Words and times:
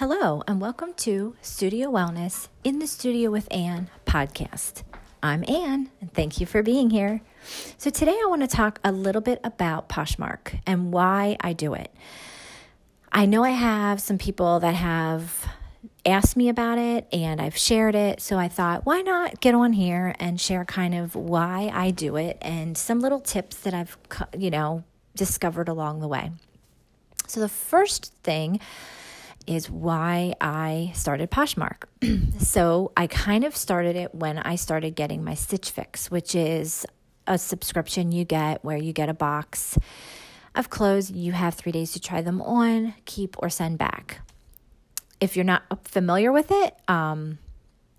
Hello, 0.00 0.42
and 0.48 0.62
welcome 0.62 0.94
to 0.94 1.36
Studio 1.42 1.90
Wellness 1.90 2.48
in 2.64 2.78
the 2.78 2.86
Studio 2.86 3.30
with 3.30 3.46
Anne 3.52 3.90
podcast. 4.06 4.82
I'm 5.22 5.44
Anne, 5.46 5.90
and 6.00 6.10
thank 6.14 6.40
you 6.40 6.46
for 6.46 6.62
being 6.62 6.88
here. 6.88 7.20
So, 7.76 7.90
today 7.90 8.12
I 8.12 8.26
want 8.26 8.40
to 8.40 8.48
talk 8.48 8.80
a 8.82 8.92
little 8.92 9.20
bit 9.20 9.40
about 9.44 9.90
Poshmark 9.90 10.58
and 10.66 10.90
why 10.90 11.36
I 11.42 11.52
do 11.52 11.74
it. 11.74 11.92
I 13.12 13.26
know 13.26 13.44
I 13.44 13.50
have 13.50 14.00
some 14.00 14.16
people 14.16 14.58
that 14.60 14.74
have 14.74 15.46
asked 16.06 16.34
me 16.34 16.48
about 16.48 16.78
it 16.78 17.06
and 17.12 17.38
I've 17.38 17.58
shared 17.58 17.94
it, 17.94 18.22
so 18.22 18.38
I 18.38 18.48
thought, 18.48 18.86
why 18.86 19.02
not 19.02 19.42
get 19.42 19.54
on 19.54 19.74
here 19.74 20.14
and 20.18 20.40
share 20.40 20.64
kind 20.64 20.94
of 20.94 21.14
why 21.14 21.70
I 21.74 21.90
do 21.90 22.16
it 22.16 22.38
and 22.40 22.78
some 22.78 23.00
little 23.00 23.20
tips 23.20 23.54
that 23.58 23.74
I've, 23.74 23.98
you 24.34 24.48
know, 24.48 24.82
discovered 25.14 25.68
along 25.68 26.00
the 26.00 26.08
way. 26.08 26.30
So, 27.26 27.38
the 27.40 27.50
first 27.50 28.14
thing 28.22 28.60
is 29.50 29.68
why 29.68 30.32
I 30.40 30.92
started 30.94 31.28
Poshmark. 31.28 31.82
so 32.40 32.92
I 32.96 33.08
kind 33.08 33.42
of 33.42 33.56
started 33.56 33.96
it 33.96 34.14
when 34.14 34.38
I 34.38 34.54
started 34.54 34.94
getting 34.94 35.24
my 35.24 35.34
Stitch 35.34 35.70
Fix, 35.70 36.08
which 36.08 36.36
is 36.36 36.86
a 37.26 37.36
subscription 37.36 38.12
you 38.12 38.24
get 38.24 38.64
where 38.64 38.76
you 38.76 38.92
get 38.92 39.08
a 39.08 39.14
box 39.14 39.76
of 40.54 40.70
clothes. 40.70 41.10
You 41.10 41.32
have 41.32 41.54
three 41.54 41.72
days 41.72 41.90
to 41.92 42.00
try 42.00 42.22
them 42.22 42.40
on, 42.40 42.94
keep, 43.06 43.34
or 43.40 43.50
send 43.50 43.76
back. 43.76 44.20
If 45.20 45.34
you're 45.34 45.44
not 45.44 45.64
familiar 45.84 46.30
with 46.30 46.52
it, 46.52 46.76
um, 46.86 47.38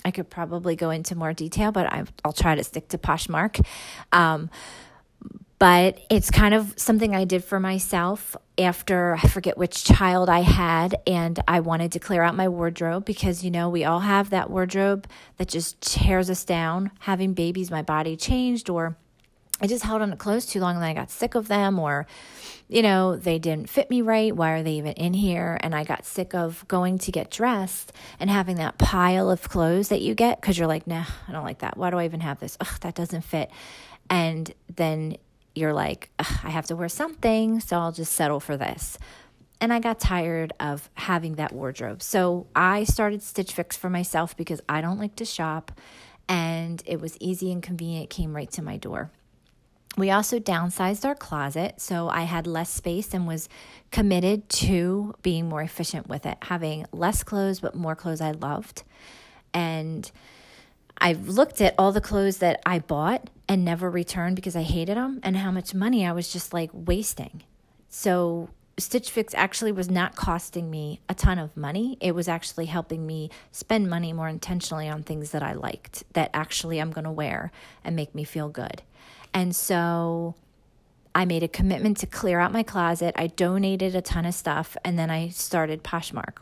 I 0.06 0.12
could 0.12 0.30
probably 0.30 0.78
go 0.78 0.90
into 0.90 1.16
more 1.16 1.34
detail, 1.34 1.74
but 1.74 1.86
I, 1.86 2.06
will 2.24 2.32
try 2.32 2.56
to 2.56 2.64
stick 2.64 2.88
to 2.90 2.98
Poshmark. 2.98 3.64
Um, 4.14 4.50
but 5.62 6.00
it's 6.10 6.32
kind 6.32 6.56
of 6.56 6.74
something 6.76 7.16
I 7.16 7.24
did 7.24 7.44
for 7.44 7.60
myself 7.60 8.36
after 8.58 9.16
I 9.22 9.28
forget 9.28 9.60
which 9.60 9.84
child 9.84 10.28
I 10.28 10.40
had, 10.40 10.96
and 11.06 11.40
I 11.48 11.60
wanted 11.60 11.92
to 11.92 12.00
clear 12.00 12.24
out 12.24 12.34
my 12.34 12.48
wardrobe 12.48 13.06
because 13.06 13.44
you 13.44 13.52
know 13.52 13.70
we 13.70 13.86
all 13.86 14.00
have 14.00 14.32
that 14.32 14.50
wardrobe 14.50 15.06
that 15.38 15.50
just 15.50 15.80
tears 15.80 16.32
us 16.32 16.44
down. 16.46 16.90
Having 17.02 17.36
babies, 17.36 17.70
my 17.70 17.84
body 17.84 18.18
changed, 18.18 18.72
or 18.72 18.98
I 19.62 19.68
just 19.68 19.84
held 19.84 20.02
on 20.02 20.10
to 20.10 20.16
clothes 20.16 20.48
too 20.48 20.60
long 20.60 20.78
and 20.78 20.84
I 20.84 20.96
got 20.96 21.12
sick 21.12 21.36
of 21.36 21.48
them, 21.48 21.78
or 21.78 22.08
you 22.68 22.82
know, 22.82 23.16
they 23.16 23.38
didn't 23.38 23.70
fit 23.70 23.88
me 23.92 24.02
right. 24.02 24.36
Why 24.36 24.54
are 24.54 24.64
they 24.64 24.74
even 24.74 24.94
in 24.94 25.14
here? 25.14 25.60
And 25.62 25.76
I 25.76 25.84
got 25.84 26.08
sick 26.08 26.34
of 26.34 26.68
going 26.70 26.98
to 26.98 27.12
get 27.12 27.30
dressed 27.30 27.94
and 28.20 28.32
having 28.32 28.56
that 28.56 28.80
pile 28.80 29.30
of 29.30 29.48
clothes 29.48 29.90
that 29.90 30.02
you 30.02 30.16
get 30.16 30.42
because 30.42 30.58
you're 30.58 30.68
like, 30.68 30.88
nah, 30.88 31.06
I 31.28 31.32
don't 31.32 31.46
like 31.46 31.60
that. 31.60 31.78
Why 31.78 31.92
do 31.92 31.98
I 31.98 32.06
even 32.06 32.22
have 32.22 32.40
this? 32.40 32.58
Ugh, 32.60 32.80
that 32.82 32.96
doesn't 32.96 33.22
fit. 33.22 33.52
And 34.10 34.52
then 34.76 35.18
you're 35.56 35.74
like, 35.74 36.10
I 36.20 36.50
have 36.50 36.66
to 36.68 36.76
wear 36.76 36.90
something, 36.90 37.60
so 37.60 37.78
I'll 37.78 37.92
just 37.92 38.14
settle 38.14 38.40
for 38.40 38.58
this. 38.58 38.98
And 39.60 39.72
I 39.72 39.80
got 39.80 40.00
tired 40.00 40.54
of 40.60 40.90
having 40.96 41.36
that 41.36 41.54
wardrobe. 41.54 42.02
So 42.02 42.48
I 42.56 42.84
started 42.84 43.22
Stitch 43.22 43.54
Fix 43.54 43.78
for 43.78 43.90
myself 43.90 44.36
because 44.36 44.60
I 44.68 44.82
don't 44.82 44.98
like 44.98 45.16
to 45.18 45.26
shop 45.26 45.72
and 46.28 46.82
it 46.86 47.02
was 47.02 47.18
easy 47.20 47.52
and 47.52 47.62
convenient, 47.62 48.06
it 48.06 48.10
came 48.10 48.34
right 48.34 48.50
to 48.52 48.62
my 48.62 48.78
door. 48.78 49.12
We 49.98 50.10
also 50.10 50.40
downsized 50.40 51.04
our 51.04 51.16
closet, 51.16 51.82
so 51.82 52.08
I 52.08 52.22
had 52.22 52.48
less 52.48 52.70
space 52.70 53.14
and 53.14 53.28
was 53.28 53.50
committed 53.92 54.48
to 54.50 55.14
being 55.22 55.50
more 55.50 55.62
efficient 55.62 56.08
with 56.08 56.26
it, 56.26 56.38
having 56.44 56.86
less 56.94 57.24
clothes, 57.24 57.60
but 57.60 57.76
more 57.76 57.96
clothes 57.96 58.22
I 58.22 58.32
loved. 58.32 58.84
And 59.54 60.10
I've 60.98 61.28
looked 61.28 61.60
at 61.60 61.76
all 61.78 61.92
the 61.92 62.00
clothes 62.00 62.38
that 62.38 62.62
I 62.66 62.80
bought 62.80 63.30
and 63.52 63.66
never 63.66 63.90
returned 63.90 64.38
because 64.38 64.56
I 64.56 64.62
hated 64.62 64.96
them 64.96 65.20
and 65.24 65.36
how 65.36 65.52
much 65.52 65.74
money 65.74 66.08
I 66.08 66.14
was 66.14 66.32
just 66.32 66.54
like 66.54 66.70
wasting. 66.72 67.44
So, 67.90 68.50
Stitch 68.78 69.12
Fix 69.12 69.34
actually 69.36 69.74
was 69.74 69.90
not 69.90 70.16
costing 70.16 70.72
me 70.72 71.02
a 71.10 71.14
ton 71.14 71.38
of 71.38 71.58
money. 71.58 71.98
It 72.00 72.16
was 72.16 72.30
actually 72.30 72.68
helping 72.68 73.06
me 73.06 73.30
spend 73.52 73.90
money 73.90 74.14
more 74.14 74.30
intentionally 74.30 74.88
on 74.88 75.04
things 75.04 75.32
that 75.32 75.44
I 75.44 75.52
liked 75.52 76.06
that 76.14 76.30
actually 76.34 76.80
I'm 76.80 76.92
going 76.92 77.04
to 77.04 77.12
wear 77.12 77.52
and 77.84 77.94
make 77.94 78.16
me 78.16 78.24
feel 78.24 78.48
good. 78.48 78.84
And 79.34 79.54
so 79.54 80.36
I 81.14 81.26
made 81.26 81.44
a 81.44 81.50
commitment 81.50 81.98
to 81.98 82.08
clear 82.08 82.40
out 82.40 82.54
my 82.54 82.64
closet. 82.64 83.14
I 83.18 83.28
donated 83.28 83.96
a 83.96 84.02
ton 84.02 84.26
of 84.26 84.34
stuff 84.34 84.78
and 84.86 84.98
then 84.98 85.10
I 85.10 85.28
started 85.28 85.84
Poshmark. 85.84 86.38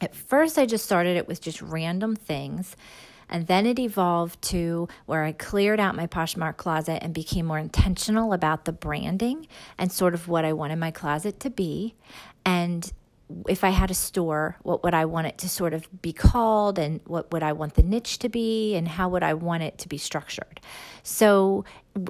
At 0.00 0.14
first, 0.14 0.56
I 0.56 0.64
just 0.64 0.86
started 0.86 1.18
it 1.18 1.28
with 1.28 1.42
just 1.42 1.60
random 1.60 2.16
things. 2.16 2.76
And 3.28 3.46
then 3.46 3.66
it 3.66 3.78
evolved 3.78 4.40
to 4.42 4.88
where 5.06 5.24
I 5.24 5.32
cleared 5.32 5.80
out 5.80 5.96
my 5.96 6.06
Poshmark 6.06 6.56
closet 6.56 7.02
and 7.02 7.14
became 7.14 7.46
more 7.46 7.58
intentional 7.58 8.32
about 8.32 8.64
the 8.64 8.72
branding 8.72 9.46
and 9.78 9.90
sort 9.90 10.14
of 10.14 10.28
what 10.28 10.44
I 10.44 10.52
wanted 10.52 10.76
my 10.76 10.90
closet 10.90 11.40
to 11.40 11.50
be. 11.50 11.94
And 12.44 12.92
if 13.48 13.64
I 13.64 13.70
had 13.70 13.90
a 13.90 13.94
store, 13.94 14.56
what 14.62 14.84
would 14.84 14.94
I 14.94 15.06
want 15.06 15.26
it 15.26 15.38
to 15.38 15.48
sort 15.48 15.72
of 15.72 15.88
be 16.02 16.12
called 16.12 16.78
and 16.78 17.00
what 17.06 17.32
would 17.32 17.42
I 17.42 17.52
want 17.52 17.74
the 17.74 17.82
niche 17.82 18.18
to 18.20 18.28
be 18.28 18.74
and 18.74 18.86
how 18.86 19.08
would 19.08 19.22
I 19.22 19.34
want 19.34 19.62
it 19.62 19.78
to 19.78 19.88
be 19.88 19.98
structured? 19.98 20.60
So 21.02 21.64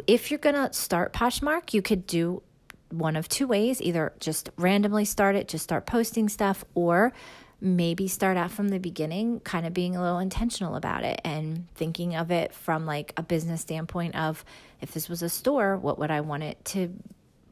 if 0.06 0.30
you're 0.30 0.38
going 0.38 0.56
to 0.56 0.72
start 0.72 1.12
Poshmark, 1.12 1.72
you 1.72 1.82
could 1.82 2.06
do 2.06 2.42
one 2.90 3.16
of 3.16 3.28
two 3.28 3.46
ways 3.46 3.80
either 3.82 4.12
just 4.20 4.50
randomly 4.56 5.04
start 5.04 5.36
it, 5.36 5.48
just 5.48 5.64
start 5.64 5.86
posting 5.86 6.28
stuff, 6.28 6.64
or 6.74 7.12
maybe 7.60 8.08
start 8.08 8.36
out 8.36 8.50
from 8.50 8.68
the 8.68 8.78
beginning, 8.78 9.40
kind 9.40 9.66
of 9.66 9.72
being 9.72 9.96
a 9.96 10.02
little 10.02 10.18
intentional 10.18 10.76
about 10.76 11.04
it 11.04 11.20
and 11.24 11.66
thinking 11.74 12.14
of 12.14 12.30
it 12.30 12.52
from 12.52 12.86
like 12.86 13.12
a 13.16 13.22
business 13.22 13.60
standpoint 13.60 14.14
of 14.16 14.44
if 14.80 14.92
this 14.92 15.08
was 15.08 15.22
a 15.22 15.28
store, 15.28 15.76
what 15.76 15.98
would 15.98 16.10
I 16.10 16.20
want 16.20 16.42
it 16.42 16.64
to 16.66 16.92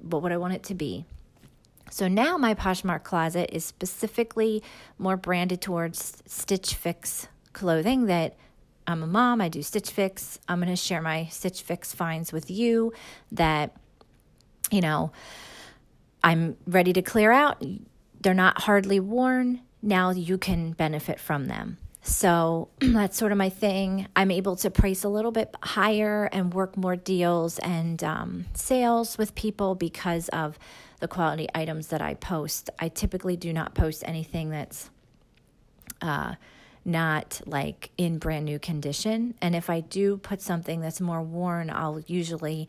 what 0.01 0.23
would 0.23 0.33
I 0.33 0.37
want 0.37 0.55
it 0.55 0.65
to 0.65 0.75
be? 0.75 1.05
So 1.91 2.09
now 2.09 2.37
my 2.37 2.55
Poshmark 2.55 3.05
closet 3.05 3.51
is 3.53 3.65
specifically 3.65 4.63
more 4.99 5.17
branded 5.17 5.61
towards 5.61 6.23
Stitch 6.27 6.75
Fix 6.75 7.29
clothing 7.53 8.07
that 8.07 8.37
I'm 8.87 9.03
a 9.03 9.07
mom, 9.07 9.41
I 9.41 9.49
do 9.49 9.63
Stitch 9.63 9.91
Fix. 9.91 10.41
I'm 10.49 10.59
going 10.59 10.69
to 10.69 10.77
share 10.77 11.01
my 11.01 11.27
Stitch 11.27 11.63
Fix 11.63 11.95
finds 11.95 12.33
with 12.33 12.51
you 12.51 12.93
that 13.31 13.77
you 14.73 14.81
know, 14.81 15.13
I'm 16.25 16.57
ready 16.67 16.93
to 16.95 17.03
clear 17.03 17.31
out. 17.31 17.63
They're 18.21 18.35
not 18.35 18.63
hardly 18.63 18.99
worn 18.99 19.61
now 19.83 20.11
you 20.11 20.39
can 20.39 20.73
benefit 20.73 21.19
from 21.19 21.47
them. 21.47 21.79
So 22.03 22.69
that's 22.81 23.17
sort 23.17 23.33
of 23.33 23.39
my 23.39 23.49
thing. 23.49 24.07
I'm 24.15 24.31
able 24.31 24.57
to 24.57 24.71
price 24.71 25.05
a 25.05 25.09
little 25.09 25.33
bit 25.33 25.55
higher 25.63 26.29
and 26.33 26.53
work 26.53 26.77
more 26.77 26.97
deals 26.97 27.59
and 27.59 28.03
um, 28.03 28.47
sales 28.55 29.19
with 29.19 29.35
people 29.35 29.75
because 29.75 30.29
of 30.29 30.59
the 31.01 31.09
quality 31.09 31.49
items 31.55 31.89
that 31.89 32.01
I 32.03 32.15
post. 32.15 32.71
I 32.79 32.89
typically 32.89 33.37
do 33.37 33.53
not 33.53 33.75
post 33.75 34.05
anything 34.07 34.51
that's 34.51 34.91
uh, 36.01 36.35
not 36.85 37.41
like 37.47 37.91
in 37.97 38.19
brand 38.19 38.45
new 38.45 38.59
condition. 38.59 39.35
And 39.41 39.55
if 39.55 39.71
I 39.71 39.81
do 39.81 40.17
put 40.17 40.41
something 40.41 40.81
that's 40.81 41.01
more 41.01 41.23
worn, 41.23 41.71
I'll 41.71 42.01
usually 42.07 42.69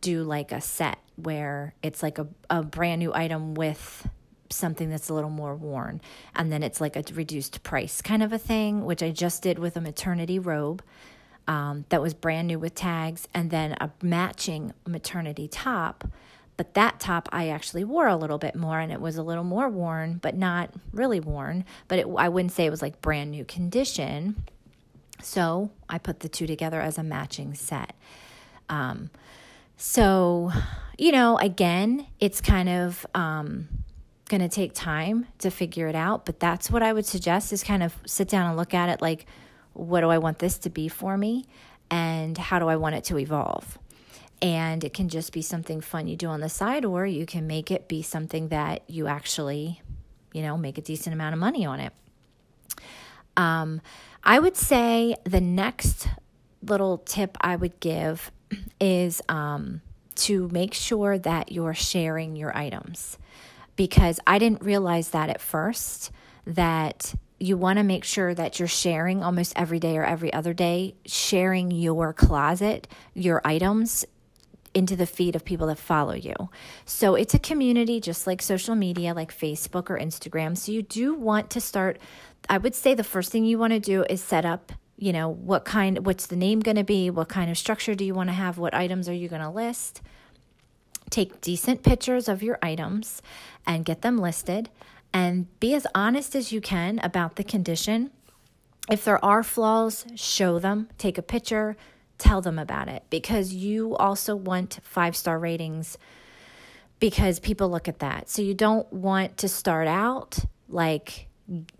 do 0.00 0.22
like 0.22 0.52
a 0.52 0.60
set 0.60 0.98
where 1.16 1.74
it's 1.82 2.02
like 2.02 2.18
a, 2.18 2.26
a 2.50 2.62
brand 2.62 2.98
new 2.98 3.14
item 3.14 3.54
with 3.54 4.08
something 4.50 4.90
that's 4.90 5.08
a 5.08 5.14
little 5.14 5.30
more 5.30 5.54
worn. 5.54 6.00
And 6.34 6.52
then 6.52 6.62
it's 6.62 6.80
like 6.80 6.96
a 6.96 7.04
reduced 7.14 7.62
price 7.62 8.02
kind 8.02 8.22
of 8.22 8.32
a 8.32 8.38
thing, 8.38 8.84
which 8.84 9.02
I 9.02 9.10
just 9.10 9.42
did 9.42 9.58
with 9.58 9.76
a 9.76 9.80
maternity 9.80 10.38
robe 10.38 10.82
um, 11.48 11.84
that 11.90 12.02
was 12.02 12.14
brand 12.14 12.48
new 12.48 12.58
with 12.58 12.74
tags, 12.74 13.28
and 13.32 13.50
then 13.50 13.72
a 13.80 13.90
matching 14.02 14.72
maternity 14.86 15.48
top. 15.48 16.08
But 16.56 16.74
that 16.74 16.98
top 17.00 17.28
I 17.32 17.48
actually 17.48 17.84
wore 17.84 18.08
a 18.08 18.16
little 18.16 18.38
bit 18.38 18.56
more, 18.56 18.80
and 18.80 18.90
it 18.90 19.00
was 19.00 19.16
a 19.16 19.22
little 19.22 19.44
more 19.44 19.68
worn, 19.68 20.18
but 20.22 20.34
not 20.34 20.70
really 20.92 21.20
worn. 21.20 21.64
But 21.86 21.98
it, 22.00 22.06
I 22.16 22.28
wouldn't 22.28 22.52
say 22.52 22.66
it 22.66 22.70
was 22.70 22.82
like 22.82 23.00
brand 23.02 23.30
new 23.30 23.44
condition. 23.44 24.44
So 25.22 25.70
I 25.88 25.98
put 25.98 26.20
the 26.20 26.28
two 26.28 26.46
together 26.46 26.80
as 26.80 26.98
a 26.98 27.02
matching 27.02 27.54
set. 27.54 27.94
Um, 28.68 29.10
so, 29.76 30.50
you 30.98 31.12
know, 31.12 31.36
again, 31.38 32.06
it's 32.18 32.40
kind 32.40 32.68
of 32.68 33.06
um, 33.14 33.68
going 34.28 34.40
to 34.40 34.48
take 34.48 34.72
time 34.74 35.26
to 35.38 35.50
figure 35.50 35.88
it 35.88 35.94
out, 35.94 36.26
but 36.26 36.40
that's 36.40 36.70
what 36.70 36.82
I 36.82 36.92
would 36.92 37.06
suggest 37.06 37.52
is 37.52 37.62
kind 37.62 37.82
of 37.82 37.94
sit 38.06 38.28
down 38.28 38.48
and 38.48 38.56
look 38.56 38.74
at 38.74 38.88
it 38.88 39.00
like, 39.00 39.26
what 39.72 40.00
do 40.00 40.08
I 40.08 40.18
want 40.18 40.38
this 40.38 40.58
to 40.58 40.70
be 40.70 40.88
for 40.88 41.16
me? 41.16 41.46
And 41.90 42.36
how 42.36 42.58
do 42.58 42.66
I 42.66 42.76
want 42.76 42.96
it 42.96 43.04
to 43.04 43.18
evolve? 43.18 43.78
And 44.42 44.82
it 44.82 44.92
can 44.92 45.08
just 45.08 45.32
be 45.32 45.42
something 45.42 45.80
fun 45.80 46.08
you 46.08 46.16
do 46.16 46.26
on 46.26 46.40
the 46.40 46.48
side, 46.48 46.84
or 46.84 47.06
you 47.06 47.24
can 47.24 47.46
make 47.46 47.70
it 47.70 47.88
be 47.88 48.02
something 48.02 48.48
that 48.48 48.82
you 48.88 49.06
actually, 49.06 49.80
you 50.32 50.42
know, 50.42 50.58
make 50.58 50.76
a 50.76 50.82
decent 50.82 51.14
amount 51.14 51.32
of 51.32 51.38
money 51.38 51.64
on 51.64 51.80
it. 51.80 51.92
Um, 53.36 53.80
I 54.24 54.38
would 54.38 54.56
say 54.56 55.16
the 55.24 55.40
next 55.40 56.08
little 56.62 56.98
tip 56.98 57.36
I 57.40 57.54
would 57.54 57.78
give 57.80 58.32
is 58.80 59.22
um, 59.28 59.82
to 60.16 60.48
make 60.48 60.74
sure 60.74 61.18
that 61.18 61.52
you're 61.52 61.74
sharing 61.74 62.34
your 62.34 62.56
items 62.56 63.18
because 63.76 64.18
I 64.26 64.38
didn't 64.38 64.62
realize 64.62 65.10
that 65.10 65.30
at 65.30 65.40
first 65.40 66.10
that 66.46 67.14
you 67.38 67.56
want 67.56 67.78
to 67.78 67.82
make 67.82 68.04
sure 68.04 68.34
that 68.34 68.58
you're 68.58 68.68
sharing 68.68 69.22
almost 69.22 69.52
every 69.56 69.78
day 69.78 69.96
or 69.98 70.04
every 70.04 70.32
other 70.32 70.54
day, 70.54 70.94
sharing 71.04 71.70
your 71.70 72.12
closet, 72.12 72.88
your 73.14 73.42
items 73.44 74.04
into 74.72 74.96
the 74.96 75.06
feed 75.06 75.34
of 75.36 75.44
people 75.44 75.66
that 75.66 75.78
follow 75.78 76.14
you. 76.14 76.34
So 76.84 77.14
it's 77.14 77.34
a 77.34 77.38
community 77.38 78.00
just 78.00 78.26
like 78.26 78.42
social 78.42 78.74
media, 78.74 79.14
like 79.14 79.36
Facebook 79.36 79.90
or 79.90 79.98
Instagram. 79.98 80.56
So 80.56 80.72
you 80.72 80.82
do 80.82 81.14
want 81.14 81.50
to 81.50 81.60
start, 81.60 81.98
I 82.48 82.58
would 82.58 82.74
say 82.74 82.94
the 82.94 83.04
first 83.04 83.32
thing 83.32 83.44
you 83.44 83.58
want 83.58 83.72
to 83.72 83.80
do 83.80 84.04
is 84.08 84.22
set 84.22 84.44
up 84.44 84.72
you 84.98 85.12
know 85.12 85.28
what 85.28 85.66
kind 85.66 86.06
what's 86.06 86.26
the 86.26 86.36
name 86.36 86.60
going 86.60 86.76
to 86.76 86.84
be 86.84 87.10
what 87.10 87.28
kind 87.28 87.50
of 87.50 87.58
structure 87.58 87.94
do 87.94 88.02
you 88.02 88.14
want 88.14 88.30
to 88.30 88.32
have 88.32 88.56
what 88.56 88.72
items 88.72 89.10
are 89.10 89.14
you 89.14 89.28
going 89.28 89.42
to 89.42 89.50
list 89.50 90.00
take 91.10 91.40
decent 91.40 91.82
pictures 91.82 92.28
of 92.28 92.42
your 92.42 92.58
items 92.62 93.22
and 93.66 93.84
get 93.84 94.02
them 94.02 94.18
listed 94.18 94.70
and 95.12 95.46
be 95.60 95.74
as 95.74 95.86
honest 95.94 96.34
as 96.34 96.52
you 96.52 96.60
can 96.60 96.98
about 97.02 97.36
the 97.36 97.44
condition 97.44 98.10
if 98.90 99.04
there 99.04 99.24
are 99.24 99.42
flaws 99.42 100.04
show 100.14 100.58
them 100.58 100.88
take 100.98 101.18
a 101.18 101.22
picture 101.22 101.76
tell 102.18 102.40
them 102.40 102.58
about 102.58 102.88
it 102.88 103.04
because 103.10 103.52
you 103.52 103.96
also 103.96 104.34
want 104.34 104.78
five 104.82 105.16
star 105.16 105.38
ratings 105.38 105.98
because 106.98 107.38
people 107.38 107.68
look 107.68 107.88
at 107.88 107.98
that. 107.98 108.28
So 108.28 108.42
you 108.42 108.54
don't 108.54 108.90
want 108.92 109.36
to 109.38 109.48
start 109.48 109.86
out 109.86 110.38
like 110.68 111.28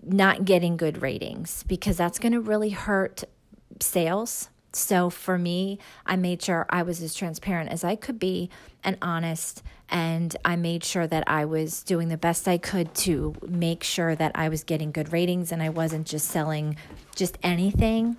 not 0.02 0.44
getting 0.44 0.76
good 0.76 1.02
ratings 1.02 1.64
because 1.64 1.96
that's 1.96 2.18
going 2.18 2.32
to 2.32 2.40
really 2.40 2.70
hurt 2.70 3.24
sales. 3.80 4.48
So 4.76 5.10
for 5.10 5.38
me, 5.38 5.78
I 6.04 6.16
made 6.16 6.42
sure 6.42 6.66
I 6.68 6.82
was 6.82 7.02
as 7.02 7.14
transparent 7.14 7.70
as 7.70 7.82
I 7.82 7.96
could 7.96 8.18
be 8.18 8.50
and 8.84 8.98
honest. 9.00 9.62
And 9.88 10.36
I 10.44 10.56
made 10.56 10.84
sure 10.84 11.06
that 11.06 11.24
I 11.26 11.44
was 11.44 11.82
doing 11.82 12.08
the 12.08 12.16
best 12.16 12.46
I 12.46 12.58
could 12.58 12.94
to 12.96 13.34
make 13.46 13.82
sure 13.82 14.14
that 14.14 14.32
I 14.34 14.48
was 14.48 14.64
getting 14.64 14.92
good 14.92 15.12
ratings 15.12 15.52
and 15.52 15.62
I 15.62 15.70
wasn't 15.70 16.06
just 16.06 16.28
selling 16.28 16.76
just 17.14 17.38
anything 17.42 18.16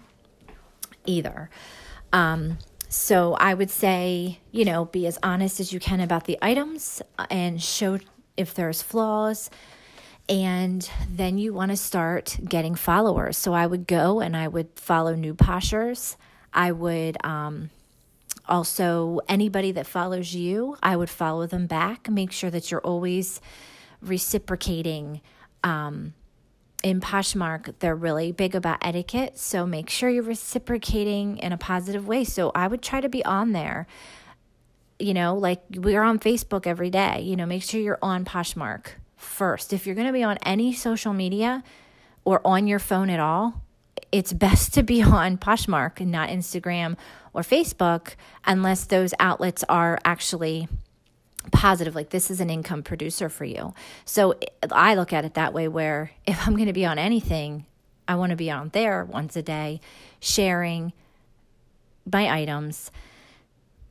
either. 1.05 1.49
Um, 2.11 2.57
so 2.89 3.33
I 3.33 3.53
would 3.53 3.69
say, 3.69 4.39
you 4.51 4.65
know, 4.65 4.85
be 4.85 5.07
as 5.07 5.19
honest 5.21 5.59
as 5.59 5.73
you 5.73 5.79
can 5.79 5.99
about 5.99 6.23
the 6.23 6.37
items 6.41 7.01
and 7.29 7.61
show 7.61 7.99
if 8.37 8.53
there's 8.53 8.81
flaws. 8.81 9.49
And 10.29 10.89
then 11.09 11.37
you 11.37 11.53
want 11.53 11.71
to 11.71 11.77
start 11.77 12.37
getting 12.43 12.75
followers. 12.75 13.37
So 13.37 13.53
I 13.53 13.67
would 13.67 13.87
go 13.87 14.19
and 14.19 14.35
I 14.35 14.47
would 14.47 14.69
follow 14.75 15.15
new 15.15 15.33
poshers. 15.33 16.15
I 16.57 16.71
would 16.71 17.23
um, 17.23 17.69
also, 18.47 19.19
anybody 19.29 19.71
that 19.73 19.85
follows 19.85 20.33
you, 20.33 20.75
I 20.81 20.95
would 20.95 21.09
follow 21.09 21.45
them 21.45 21.67
back. 21.67 22.09
Make 22.09 22.31
sure 22.31 22.49
that 22.49 22.71
you're 22.71 22.81
always 22.81 23.39
reciprocating. 24.01 25.21
Um, 25.63 26.13
in 26.83 27.01
Poshmark, 27.01 27.75
they're 27.79 27.95
really 27.95 28.31
big 28.31 28.55
about 28.55 28.77
etiquette. 28.81 29.37
So 29.37 29.65
make 29.65 29.89
sure 29.89 30.09
you're 30.09 30.23
reciprocating 30.23 31.37
in 31.37 31.51
a 31.51 31.57
positive 31.57 32.07
way. 32.07 32.23
So 32.23 32.51
I 32.55 32.67
would 32.67 32.81
try 32.81 33.01
to 33.01 33.09
be 33.09 33.23
on 33.23 33.51
there. 33.51 33.87
You 34.99 35.13
know, 35.13 35.35
like 35.35 35.61
we're 35.75 36.01
on 36.01 36.17
Facebook 36.17 36.65
every 36.65 36.89
day. 36.89 37.21
You 37.21 37.35
know, 37.35 37.45
make 37.45 37.63
sure 37.63 37.79
you're 37.79 37.99
on 38.01 38.25
Poshmark 38.25 38.93
first. 39.15 39.73
If 39.73 39.85
you're 39.85 39.95
going 39.95 40.07
to 40.07 40.13
be 40.13 40.23
on 40.23 40.37
any 40.43 40.73
social 40.73 41.13
media 41.13 41.63
or 42.25 42.41
on 42.45 42.65
your 42.67 42.79
phone 42.79 43.09
at 43.09 43.19
all, 43.19 43.61
it's 44.11 44.33
best 44.33 44.73
to 44.75 44.83
be 44.83 45.01
on 45.03 45.37
Poshmark 45.37 45.99
and 45.99 46.11
not 46.11 46.29
Instagram 46.29 46.97
or 47.33 47.41
Facebook 47.41 48.15
unless 48.45 48.85
those 48.85 49.13
outlets 49.19 49.63
are 49.69 49.99
actually 50.05 50.67
positive 51.51 51.95
like 51.95 52.09
this 52.09 52.29
is 52.29 52.41
an 52.41 52.49
income 52.49 52.83
producer 52.83 53.29
for 53.29 53.45
you. 53.45 53.73
So 54.05 54.35
i 54.71 54.95
look 54.95 55.13
at 55.13 55.25
it 55.25 55.35
that 55.35 55.53
way 55.53 55.67
where 55.67 56.11
if 56.25 56.47
i'm 56.47 56.55
going 56.55 56.67
to 56.67 56.73
be 56.73 56.85
on 56.85 56.99
anything 56.99 57.65
i 58.07 58.15
want 58.15 58.31
to 58.31 58.35
be 58.35 58.51
on 58.51 58.69
there 58.69 59.05
once 59.05 59.35
a 59.35 59.41
day 59.41 59.79
sharing 60.19 60.93
my 62.11 62.29
items 62.29 62.91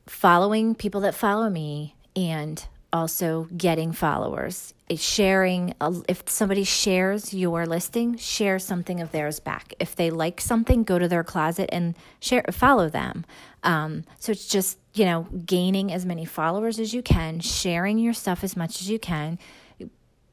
following 0.05 0.75
people 0.75 1.01
that 1.01 1.13
follow 1.15 1.49
me 1.49 1.95
and 2.15 2.67
also 2.91 3.47
getting 3.55 3.91
followers 3.91 4.73
sharing 4.95 5.73
if 6.07 6.23
somebody 6.29 6.63
shares 6.63 7.33
your 7.33 7.65
listing 7.65 8.15
share 8.17 8.57
something 8.59 9.01
of 9.01 9.11
theirs 9.11 9.39
back. 9.39 9.73
If 9.79 9.95
they 9.95 10.09
like 10.09 10.39
something 10.39 10.83
go 10.83 10.97
to 10.97 11.07
their 11.07 11.23
closet 11.23 11.69
and 11.73 11.95
share 12.19 12.45
follow 12.51 12.89
them. 12.89 13.25
Um, 13.63 14.05
so 14.19 14.31
it's 14.31 14.47
just 14.47 14.77
you 14.93 15.05
know 15.05 15.27
gaining 15.45 15.91
as 15.91 16.05
many 16.05 16.25
followers 16.25 16.79
as 16.79 16.93
you 16.93 17.01
can 17.01 17.39
sharing 17.39 17.97
your 17.97 18.13
stuff 18.13 18.43
as 18.43 18.55
much 18.55 18.81
as 18.81 18.89
you 18.89 18.97
can 18.97 19.37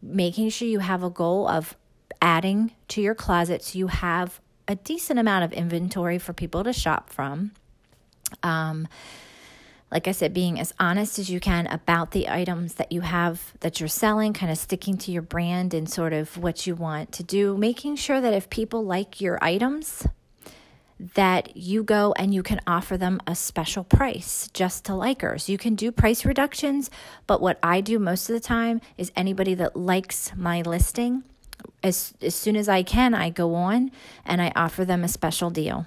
making 0.01 0.51
sure 0.51 0.69
you 0.69 0.81
have 0.81 1.03
a 1.03 1.11
goal 1.11 1.49
of 1.49 1.77
adding 2.21 2.73
to 2.89 3.01
your 3.01 3.15
closet 3.15 3.63
so 3.63 3.79
you 3.79 3.87
have 3.89 4.41
a 4.69 4.77
decent 4.77 5.19
amount 5.19 5.45
of 5.45 5.53
inventory 5.53 6.19
for 6.19 6.33
people 6.33 6.65
to 6.65 6.73
shop 6.73 7.11
from. 7.11 7.53
Um, 8.43 8.89
like 9.95 10.09
I 10.09 10.13
said, 10.13 10.35
being 10.35 10.59
as 10.59 10.75
honest 10.81 11.21
as 11.21 11.31
you 11.31 11.39
can 11.39 11.69
about 11.69 12.11
the 12.11 12.29
items 12.29 12.75
that 12.75 12.91
you 12.91 13.03
have 13.03 13.53
that 13.61 13.79
you're 13.79 13.89
selling, 13.89 14.33
kind 14.33 14.51
of 14.51 14.59
sticking 14.59 14.99
to 14.99 15.13
your 15.13 15.23
brand 15.23 15.73
and 15.73 15.89
sort 15.89 16.13
of 16.13 16.37
what 16.37 16.67
you 16.67 16.75
want 16.75 17.13
to 17.13 17.23
do, 17.23 17.57
making 17.57 17.95
sure 17.95 18.21
that 18.21 18.35
if 18.35 18.51
people 18.51 18.85
like 18.85 19.21
your 19.21 19.39
items, 19.41 20.05
that 20.99 21.57
you 21.57 21.85
go 21.85 22.13
and 22.19 22.35
you 22.35 22.43
can 22.43 22.61
offer 22.67 22.97
them 22.97 23.21
a 23.29 23.37
special 23.37 23.85
price 23.85 24.51
just 24.53 24.85
to 24.87 24.93
likers. 24.93 25.49
You 25.49 25.59
can 25.59 25.77
do 25.77 25.93
price 25.93 26.25
reductions, 26.25 26.91
but 27.29 27.41
what 27.41 27.61
I 27.63 27.81
do 27.81 28.01
most 28.01 28.29
of 28.29 28.35
the 28.35 28.41
time 28.41 28.81
is 28.99 29.13
anybody 29.15 29.55
that 29.55 29.77
likes 29.77 30.33
my 30.35 30.63
listing, 30.63 31.23
as, 31.85 32.15
as 32.21 32.35
soon 32.35 32.57
as 32.57 32.69
I 32.69 32.83
can, 32.83 33.15
I 33.15 33.31
go 33.31 33.55
on 33.55 33.93
and 34.25 34.43
I 34.43 34.51
offer 34.57 34.85
them 34.85 35.05
a 35.05 35.09
special 35.09 35.51
deal 35.51 35.87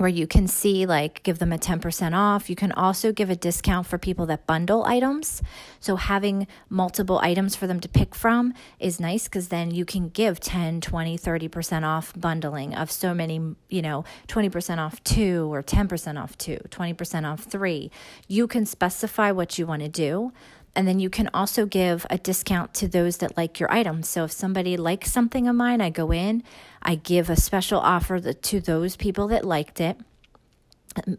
where 0.00 0.08
you 0.08 0.26
can 0.26 0.48
see 0.48 0.86
like 0.86 1.22
give 1.22 1.38
them 1.38 1.52
a 1.52 1.58
10% 1.58 2.16
off. 2.16 2.48
You 2.48 2.56
can 2.56 2.72
also 2.72 3.12
give 3.12 3.28
a 3.28 3.36
discount 3.36 3.86
for 3.86 3.98
people 3.98 4.24
that 4.26 4.46
bundle 4.46 4.84
items. 4.84 5.42
So 5.78 5.96
having 5.96 6.46
multiple 6.70 7.18
items 7.18 7.54
for 7.54 7.66
them 7.66 7.80
to 7.80 7.88
pick 7.88 8.14
from 8.14 8.54
is 8.78 8.98
nice 8.98 9.28
cuz 9.28 9.48
then 9.48 9.70
you 9.72 9.84
can 9.84 10.08
give 10.08 10.40
10, 10.40 10.80
20, 10.80 11.18
30% 11.18 11.84
off 11.84 12.12
bundling 12.16 12.74
of 12.74 12.90
so 12.90 13.12
many, 13.12 13.54
you 13.68 13.82
know, 13.82 14.04
20% 14.26 14.78
off 14.78 15.04
2 15.04 15.52
or 15.52 15.62
10% 15.62 16.20
off 16.20 16.38
2, 16.38 16.58
20% 16.70 17.30
off 17.30 17.40
3. 17.44 17.90
You 18.26 18.46
can 18.46 18.64
specify 18.64 19.30
what 19.30 19.58
you 19.58 19.66
want 19.66 19.82
to 19.82 19.88
do. 19.88 20.32
And 20.76 20.86
then 20.86 21.00
you 21.00 21.10
can 21.10 21.28
also 21.34 21.66
give 21.66 22.06
a 22.10 22.18
discount 22.18 22.74
to 22.74 22.88
those 22.88 23.16
that 23.18 23.36
like 23.36 23.58
your 23.58 23.70
items. 23.72 24.08
So 24.08 24.24
if 24.24 24.32
somebody 24.32 24.76
likes 24.76 25.10
something 25.10 25.48
of 25.48 25.56
mine, 25.56 25.80
I 25.80 25.90
go 25.90 26.12
in, 26.12 26.44
I 26.82 26.94
give 26.94 27.30
a 27.30 27.36
special 27.36 27.78
offer 27.80 28.32
to 28.32 28.60
those 28.60 28.96
people 28.96 29.28
that 29.28 29.44
liked 29.44 29.80
it. 29.80 29.98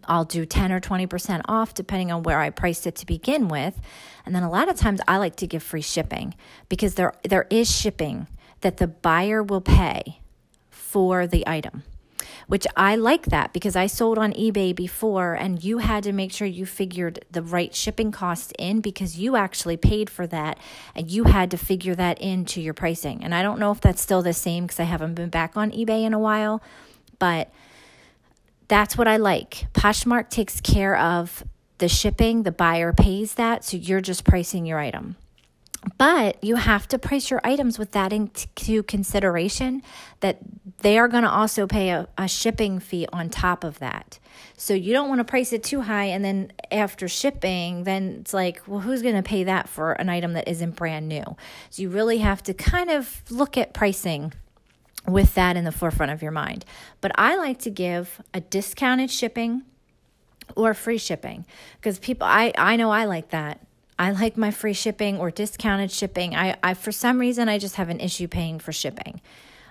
I'll 0.06 0.26
do 0.26 0.46
10 0.46 0.72
or 0.72 0.80
20% 0.80 1.42
off 1.46 1.74
depending 1.74 2.12
on 2.12 2.24
where 2.24 2.40
I 2.40 2.50
priced 2.50 2.88
it 2.88 2.96
to 2.96 3.06
begin 3.06 3.48
with. 3.48 3.80
And 4.26 4.36
then 4.36 4.44
a 4.44 4.50
lot 4.50 4.70
of 4.70 4.76
times 4.76 5.00
I 5.08 5.18
like 5.18 5.38
to 5.38 5.48
give 5.48 5.64
free 5.64 5.82
shipping 5.82 6.36
because 6.68 6.96
there 6.96 7.14
there 7.24 7.48
is 7.50 7.72
shipping 7.74 8.28
that 8.62 8.78
the 8.78 8.88
buyer 8.88 9.42
will 9.42 9.62
pay 9.62 10.20
for 10.70 11.26
the 11.26 11.48
item 11.48 11.84
which 12.48 12.68
I 12.76 12.96
like 12.96 13.28
that 13.28 13.54
because 13.54 13.76
I 13.76 13.88
sold 13.88 14.18
on 14.18 14.34
eBay 14.34 14.76
before 14.76 15.34
and 15.34 15.64
you 15.64 15.80
had 15.80 16.04
to 16.04 16.12
make 16.12 16.32
sure 16.32 16.48
you 16.48 16.66
figured 16.66 17.26
the 17.32 17.42
right 17.42 17.74
shipping 17.74 18.12
cost 18.12 18.52
in 18.60 18.82
because 18.82 19.18
you 19.18 19.36
actually 19.36 19.78
paid 19.78 20.10
for 20.10 20.28
that 20.28 20.58
and 20.96 21.10
you 21.10 21.26
had 21.26 21.52
to 21.52 21.58
figure 21.58 21.96
that 21.96 22.20
into 22.22 22.62
your 22.62 22.74
pricing. 22.74 23.24
And 23.24 23.34
I 23.34 23.42
don't 23.42 23.60
know 23.60 23.72
if 23.72 23.82
that's 23.82 24.02
still 24.02 24.22
the 24.22 24.34
same 24.34 24.66
because 24.66 24.80
I 24.80 24.84
haven't 24.84 25.16
been 25.16 25.30
back 25.30 25.56
on 25.58 25.72
eBay 25.72 26.04
in 26.04 26.14
a 26.14 26.20
while, 26.20 26.62
but 27.20 27.52
that's 28.68 28.98
what 28.98 29.08
I 29.08 29.18
like. 29.18 29.68
Poshmark 29.74 30.30
takes 30.30 30.62
care 30.62 30.98
of 30.98 31.44
the 31.80 31.90
shipping, 31.90 32.44
the 32.44 32.52
buyer 32.52 32.94
pays 32.94 33.34
that, 33.34 33.66
so 33.66 33.76
you're 33.76 34.02
just 34.02 34.24
pricing 34.24 34.66
your 34.66 34.80
item. 34.80 35.18
But 35.98 36.44
you 36.44 36.58
have 36.58 36.88
to 36.90 37.00
price 37.00 37.32
your 37.32 37.42
items 37.44 37.80
with 37.80 37.92
that 37.92 38.14
into 38.14 38.84
consideration 38.84 39.82
that 40.20 40.38
they 40.82 40.98
are 40.98 41.08
going 41.08 41.24
to 41.24 41.30
also 41.30 41.66
pay 41.66 41.90
a, 41.90 42.08
a, 42.20 42.28
shipping 42.28 42.80
fee 42.80 43.08
on 43.12 43.30
top 43.30 43.64
of 43.64 43.80
that. 43.80 44.20
So 44.58 44.76
you 44.76 44.94
don't 44.94 45.10
want 45.10 45.20
to 45.20 45.24
price 45.24 45.52
it 45.54 45.64
too 45.64 45.82
high 45.82 46.06
and 46.06 46.24
then 46.24 46.54
after 46.72 47.08
shipping, 47.08 47.84
then 47.84 48.18
it's 48.22 48.34
like, 48.34 48.62
well, 48.68 48.80
who's 48.80 49.02
going 49.02 49.16
to 49.16 49.24
pay 49.24 49.44
that 49.44 49.68
for 49.68 49.94
an 49.94 50.08
item 50.08 50.34
that 50.34 50.48
isn't 50.48 50.76
brand 50.76 51.08
new? 51.08 51.24
So 51.72 51.82
you 51.82 51.90
really 51.90 52.20
have 52.20 52.44
to 52.44 52.54
kind 52.54 52.92
of 52.92 53.24
look 53.32 53.58
at 53.58 53.74
pricing 53.74 54.34
with 55.08 55.34
that 55.34 55.58
in 55.58 55.64
the 55.64 55.72
forefront 55.72 56.12
of 56.12 56.22
your 56.22 56.32
mind. 56.32 56.64
But 57.00 57.12
I 57.16 57.36
like 57.38 57.58
to 57.60 57.72
give 57.72 58.22
a 58.36 58.42
discounted 58.42 59.10
shipping 59.10 59.64
or 60.56 60.74
free 60.74 60.98
shipping 60.98 61.46
because 61.78 61.98
people 61.98 62.28
I 62.28 62.54
I 62.58 62.76
know 62.76 62.92
I 62.92 63.06
like 63.06 63.30
that 63.30 63.66
I 64.02 64.10
like 64.14 64.36
my 64.36 64.50
free 64.50 64.74
shipping 64.74 65.20
or 65.20 65.30
discounted 65.30 65.92
shipping. 65.92 66.36
I, 66.36 66.58
I 66.64 66.74
for 66.74 66.92
some 66.92 67.20
reason 67.20 67.48
I 67.48 67.60
just 67.60 67.76
have 67.76 67.88
an 67.90 68.00
issue 68.00 68.28
paying 68.28 68.58
for 68.58 68.72
shipping. 68.72 69.22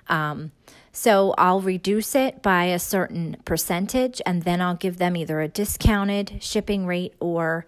Um, 0.08 0.52
so 0.92 1.34
I'll 1.36 1.60
reduce 1.60 2.14
it 2.14 2.40
by 2.40 2.66
a 2.66 2.78
certain 2.78 3.38
percentage 3.44 4.22
and 4.24 4.44
then 4.44 4.60
I'll 4.60 4.76
give 4.76 4.98
them 4.98 5.16
either 5.16 5.40
a 5.40 5.48
discounted 5.48 6.38
shipping 6.44 6.86
rate 6.86 7.14
or 7.18 7.66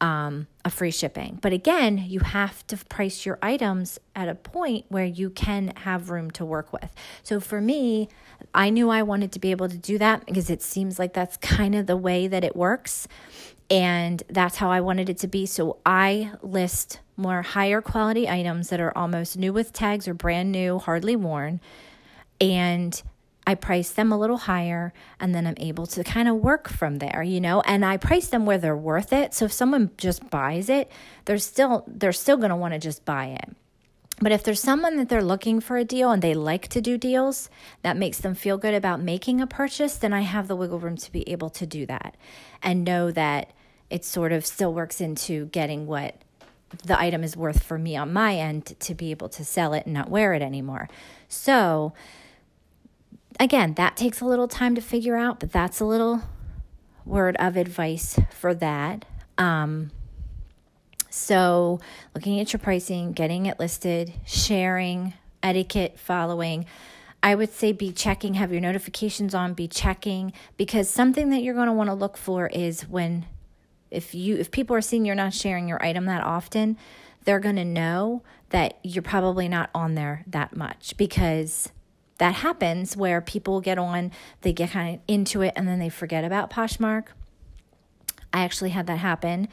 um, 0.00 0.46
a 0.64 0.70
free 0.70 0.92
shipping. 0.92 1.38
But 1.42 1.52
again, 1.52 2.04
you 2.06 2.20
have 2.20 2.64
to 2.68 2.76
price 2.76 3.26
your 3.26 3.38
items 3.42 3.98
at 4.14 4.28
a 4.28 4.36
point 4.36 4.84
where 4.90 5.04
you 5.04 5.30
can 5.30 5.72
have 5.78 6.10
room 6.10 6.30
to 6.32 6.44
work 6.44 6.72
with. 6.72 6.92
So 7.24 7.40
for 7.40 7.60
me, 7.60 8.08
I 8.54 8.70
knew 8.70 8.88
I 8.88 9.02
wanted 9.02 9.32
to 9.32 9.40
be 9.40 9.50
able 9.50 9.68
to 9.68 9.78
do 9.78 9.98
that 9.98 10.26
because 10.26 10.48
it 10.50 10.62
seems 10.62 10.98
like 10.98 11.12
that's 11.12 11.36
kind 11.38 11.74
of 11.74 11.86
the 11.86 11.96
way 11.96 12.28
that 12.28 12.44
it 12.44 12.54
works. 12.54 13.08
And 13.70 14.22
that's 14.28 14.56
how 14.56 14.70
I 14.70 14.80
wanted 14.80 15.08
it 15.08 15.18
to 15.18 15.26
be. 15.26 15.46
So 15.46 15.78
I 15.86 16.32
list 16.42 17.00
more 17.16 17.42
higher 17.42 17.80
quality 17.80 18.28
items 18.28 18.68
that 18.68 18.80
are 18.80 18.96
almost 18.96 19.38
new 19.38 19.52
with 19.52 19.72
tags 19.72 20.06
or 20.06 20.14
brand 20.14 20.52
new, 20.52 20.78
hardly 20.78 21.16
worn. 21.16 21.60
And 22.40 23.00
I 23.46 23.54
price 23.54 23.90
them 23.90 24.10
a 24.10 24.18
little 24.18 24.38
higher 24.38 24.92
and 25.20 25.34
then 25.34 25.46
I'm 25.46 25.54
able 25.58 25.86
to 25.88 26.04
kind 26.04 26.28
of 26.28 26.36
work 26.36 26.68
from 26.68 26.98
there, 26.98 27.22
you 27.22 27.40
know, 27.40 27.60
and 27.62 27.84
I 27.84 27.96
price 27.96 28.28
them 28.28 28.46
where 28.46 28.58
they're 28.58 28.76
worth 28.76 29.12
it. 29.12 29.34
So 29.34 29.44
if 29.46 29.52
someone 29.52 29.90
just 29.98 30.30
buys 30.30 30.68
it, 30.68 30.90
they're 31.26 31.38
still 31.38 31.84
they're 31.86 32.12
still 32.12 32.36
going 32.36 32.50
to 32.50 32.56
want 32.56 32.74
to 32.74 32.80
just 32.80 33.04
buy 33.04 33.26
it. 33.26 33.54
But 34.20 34.32
if 34.32 34.44
there's 34.44 34.60
someone 34.60 34.96
that 34.96 35.08
they're 35.08 35.24
looking 35.24 35.60
for 35.60 35.76
a 35.76 35.84
deal 35.84 36.10
and 36.10 36.22
they 36.22 36.34
like 36.34 36.68
to 36.68 36.80
do 36.80 36.96
deals 36.96 37.50
that 37.82 37.96
makes 37.96 38.18
them 38.18 38.34
feel 38.34 38.56
good 38.56 38.74
about 38.74 39.00
making 39.00 39.40
a 39.40 39.46
purchase, 39.46 39.96
then 39.96 40.12
I 40.12 40.20
have 40.20 40.46
the 40.46 40.56
wiggle 40.56 40.78
room 40.78 40.96
to 40.96 41.12
be 41.12 41.28
able 41.28 41.50
to 41.50 41.66
do 41.66 41.84
that 41.86 42.16
and 42.62 42.84
know 42.84 43.10
that 43.10 43.50
it 43.90 44.04
sort 44.04 44.32
of 44.32 44.46
still 44.46 44.72
works 44.72 45.00
into 45.00 45.46
getting 45.46 45.86
what 45.86 46.16
the 46.84 46.98
item 46.98 47.22
is 47.22 47.36
worth 47.36 47.62
for 47.62 47.78
me 47.78 47.96
on 47.96 48.12
my 48.12 48.36
end 48.36 48.78
to 48.80 48.94
be 48.94 49.10
able 49.10 49.28
to 49.28 49.44
sell 49.44 49.72
it 49.72 49.84
and 49.84 49.94
not 49.94 50.08
wear 50.08 50.32
it 50.32 50.42
anymore. 50.42 50.88
So, 51.28 51.92
again, 53.38 53.74
that 53.74 53.96
takes 53.96 54.20
a 54.20 54.24
little 54.24 54.48
time 54.48 54.74
to 54.74 54.80
figure 54.80 55.16
out, 55.16 55.40
but 55.40 55.52
that's 55.52 55.80
a 55.80 55.84
little 55.84 56.22
word 57.04 57.36
of 57.36 57.56
advice 57.56 58.18
for 58.30 58.54
that. 58.54 59.04
Um, 59.38 59.90
so, 61.14 61.78
looking 62.12 62.40
at 62.40 62.52
your 62.52 62.58
pricing, 62.58 63.12
getting 63.12 63.46
it 63.46 63.60
listed, 63.60 64.12
sharing, 64.26 65.14
etiquette, 65.44 65.96
following. 65.96 66.66
I 67.22 67.36
would 67.36 67.52
say 67.52 67.70
be 67.70 67.92
checking, 67.92 68.34
have 68.34 68.50
your 68.50 68.60
notifications 68.60 69.32
on, 69.32 69.54
be 69.54 69.68
checking 69.68 70.32
because 70.56 70.90
something 70.90 71.30
that 71.30 71.44
you're 71.44 71.54
going 71.54 71.68
to 71.68 71.72
want 71.72 71.88
to 71.88 71.94
look 71.94 72.16
for 72.16 72.48
is 72.48 72.88
when 72.88 73.26
if 73.92 74.12
you 74.12 74.36
if 74.36 74.50
people 74.50 74.74
are 74.74 74.80
seeing 74.80 75.04
you're 75.04 75.14
not 75.14 75.32
sharing 75.32 75.68
your 75.68 75.80
item 75.84 76.06
that 76.06 76.24
often, 76.24 76.76
they're 77.24 77.38
going 77.38 77.56
to 77.56 77.64
know 77.64 78.22
that 78.50 78.80
you're 78.82 79.00
probably 79.00 79.48
not 79.48 79.70
on 79.72 79.94
there 79.94 80.24
that 80.26 80.56
much 80.56 80.96
because 80.96 81.70
that 82.18 82.34
happens 82.34 82.96
where 82.96 83.20
people 83.20 83.60
get 83.60 83.78
on, 83.78 84.10
they 84.40 84.52
get 84.52 84.72
kind 84.72 84.96
of 84.96 85.00
into 85.06 85.42
it, 85.42 85.52
and 85.54 85.68
then 85.68 85.78
they 85.78 85.88
forget 85.88 86.24
about 86.24 86.50
Poshmark. 86.50 87.06
I 88.32 88.42
actually 88.42 88.70
had 88.70 88.88
that 88.88 88.98
happen. 88.98 89.46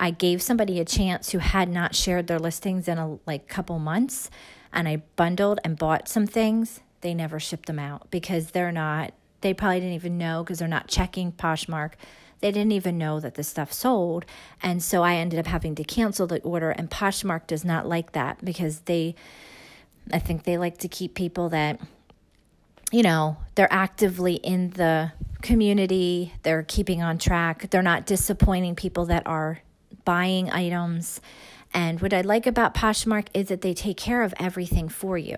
I 0.00 0.10
gave 0.10 0.40
somebody 0.40 0.80
a 0.80 0.84
chance 0.86 1.30
who 1.30 1.38
had 1.38 1.68
not 1.68 1.94
shared 1.94 2.26
their 2.26 2.38
listings 2.38 2.88
in 2.88 2.96
a 2.96 3.18
like 3.26 3.48
couple 3.48 3.78
months, 3.78 4.30
and 4.72 4.88
I 4.88 5.02
bundled 5.14 5.60
and 5.62 5.78
bought 5.78 6.08
some 6.08 6.26
things. 6.26 6.80
They 7.02 7.12
never 7.12 7.38
shipped 7.38 7.66
them 7.66 7.78
out 7.78 8.10
because 8.10 8.52
they're 8.52 8.72
not. 8.72 9.12
They 9.42 9.52
probably 9.52 9.80
didn't 9.80 9.94
even 9.94 10.16
know 10.16 10.42
because 10.42 10.58
they're 10.58 10.68
not 10.68 10.88
checking 10.88 11.32
Poshmark. 11.32 11.92
They 12.40 12.50
didn't 12.50 12.72
even 12.72 12.96
know 12.96 13.20
that 13.20 13.34
the 13.34 13.44
stuff 13.44 13.74
sold, 13.74 14.24
and 14.62 14.82
so 14.82 15.02
I 15.02 15.16
ended 15.16 15.38
up 15.38 15.46
having 15.46 15.74
to 15.74 15.84
cancel 15.84 16.26
the 16.26 16.40
order. 16.40 16.70
And 16.70 16.90
Poshmark 16.90 17.46
does 17.46 17.62
not 17.62 17.86
like 17.86 18.12
that 18.12 18.42
because 18.42 18.80
they, 18.80 19.14
I 20.10 20.18
think 20.18 20.44
they 20.44 20.56
like 20.56 20.78
to 20.78 20.88
keep 20.88 21.14
people 21.14 21.50
that 21.50 21.78
you 22.90 23.02
know, 23.02 23.36
they're 23.54 23.72
actively 23.72 24.34
in 24.34 24.70
the 24.70 25.12
community, 25.42 26.32
they're 26.42 26.64
keeping 26.64 27.02
on 27.02 27.18
track, 27.18 27.70
they're 27.70 27.82
not 27.82 28.04
disappointing 28.04 28.74
people 28.74 29.06
that 29.06 29.24
are 29.26 29.60
buying 30.04 30.50
items. 30.50 31.20
And 31.72 32.00
what 32.00 32.12
I 32.12 32.22
like 32.22 32.46
about 32.46 32.74
Poshmark 32.74 33.28
is 33.32 33.48
that 33.48 33.60
they 33.60 33.74
take 33.74 33.96
care 33.96 34.22
of 34.22 34.34
everything 34.38 34.88
for 34.88 35.16
you. 35.16 35.36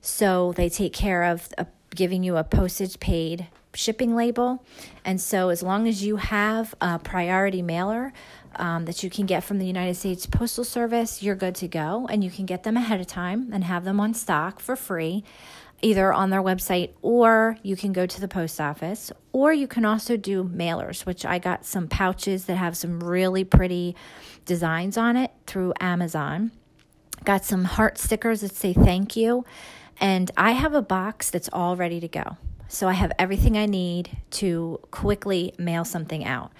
So 0.00 0.52
they 0.52 0.68
take 0.68 0.92
care 0.92 1.24
of 1.24 1.48
uh, 1.56 1.64
giving 1.94 2.22
you 2.22 2.36
a 2.36 2.44
postage 2.44 3.00
paid 3.00 3.46
shipping 3.74 4.14
label. 4.14 4.64
And 5.04 5.20
so 5.20 5.48
as 5.48 5.62
long 5.62 5.88
as 5.88 6.04
you 6.04 6.16
have 6.16 6.74
a 6.80 6.98
priority 6.98 7.62
mailer, 7.62 8.12
um, 8.56 8.84
that 8.86 9.02
you 9.02 9.10
can 9.10 9.26
get 9.26 9.44
from 9.44 9.58
the 9.58 9.66
United 9.66 9.94
States 9.94 10.26
Postal 10.26 10.64
Service, 10.64 11.22
you're 11.22 11.36
good 11.36 11.54
to 11.56 11.68
go. 11.68 12.06
And 12.10 12.24
you 12.24 12.30
can 12.30 12.46
get 12.46 12.64
them 12.64 12.76
ahead 12.76 13.00
of 13.00 13.06
time 13.06 13.50
and 13.52 13.64
have 13.64 13.84
them 13.84 14.00
on 14.00 14.12
stock 14.12 14.60
for 14.60 14.76
free 14.76 15.24
either 15.82 16.12
on 16.12 16.30
their 16.30 16.42
website 16.42 16.92
or 17.02 17.56
you 17.62 17.76
can 17.76 17.92
go 17.92 18.06
to 18.06 18.20
the 18.20 18.28
post 18.28 18.60
office 18.60 19.10
or 19.32 19.52
you 19.52 19.66
can 19.66 19.84
also 19.84 20.16
do 20.16 20.44
mailers 20.44 21.06
which 21.06 21.24
i 21.24 21.38
got 21.38 21.64
some 21.64 21.88
pouches 21.88 22.44
that 22.46 22.56
have 22.56 22.76
some 22.76 23.00
really 23.00 23.44
pretty 23.44 23.96
designs 24.44 24.96
on 24.96 25.16
it 25.16 25.30
through 25.46 25.72
amazon. 25.80 26.50
Got 27.24 27.44
some 27.44 27.64
heart 27.64 27.98
stickers 27.98 28.40
that 28.40 28.54
say 28.54 28.72
thank 28.72 29.16
you 29.16 29.44
and 30.00 30.30
i 30.36 30.52
have 30.52 30.74
a 30.74 30.82
box 30.82 31.30
that's 31.30 31.48
all 31.52 31.76
ready 31.76 32.00
to 32.00 32.08
go. 32.08 32.36
So 32.68 32.88
i 32.88 32.92
have 32.92 33.12
everything 33.18 33.56
i 33.56 33.66
need 33.66 34.16
to 34.32 34.80
quickly 34.90 35.54
mail 35.58 35.84
something 35.84 36.24
out. 36.24 36.52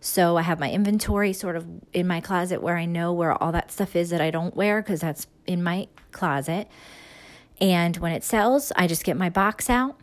So 0.00 0.36
i 0.36 0.42
have 0.42 0.58
my 0.58 0.70
inventory 0.70 1.32
sort 1.32 1.56
of 1.56 1.66
in 1.92 2.06
my 2.06 2.20
closet 2.20 2.62
where 2.62 2.76
i 2.76 2.84
know 2.84 3.12
where 3.12 3.32
all 3.40 3.52
that 3.52 3.72
stuff 3.72 3.96
is 3.96 4.10
that 4.10 4.20
i 4.20 4.30
don't 4.30 4.54
wear 4.54 4.82
because 4.82 5.00
that's 5.00 5.26
in 5.46 5.62
my 5.62 5.88
closet 6.12 6.68
and 7.60 7.96
when 7.96 8.12
it 8.12 8.24
sells, 8.24 8.72
I 8.76 8.86
just 8.86 9.04
get 9.04 9.16
my 9.16 9.30
box 9.30 9.68
out 9.68 9.98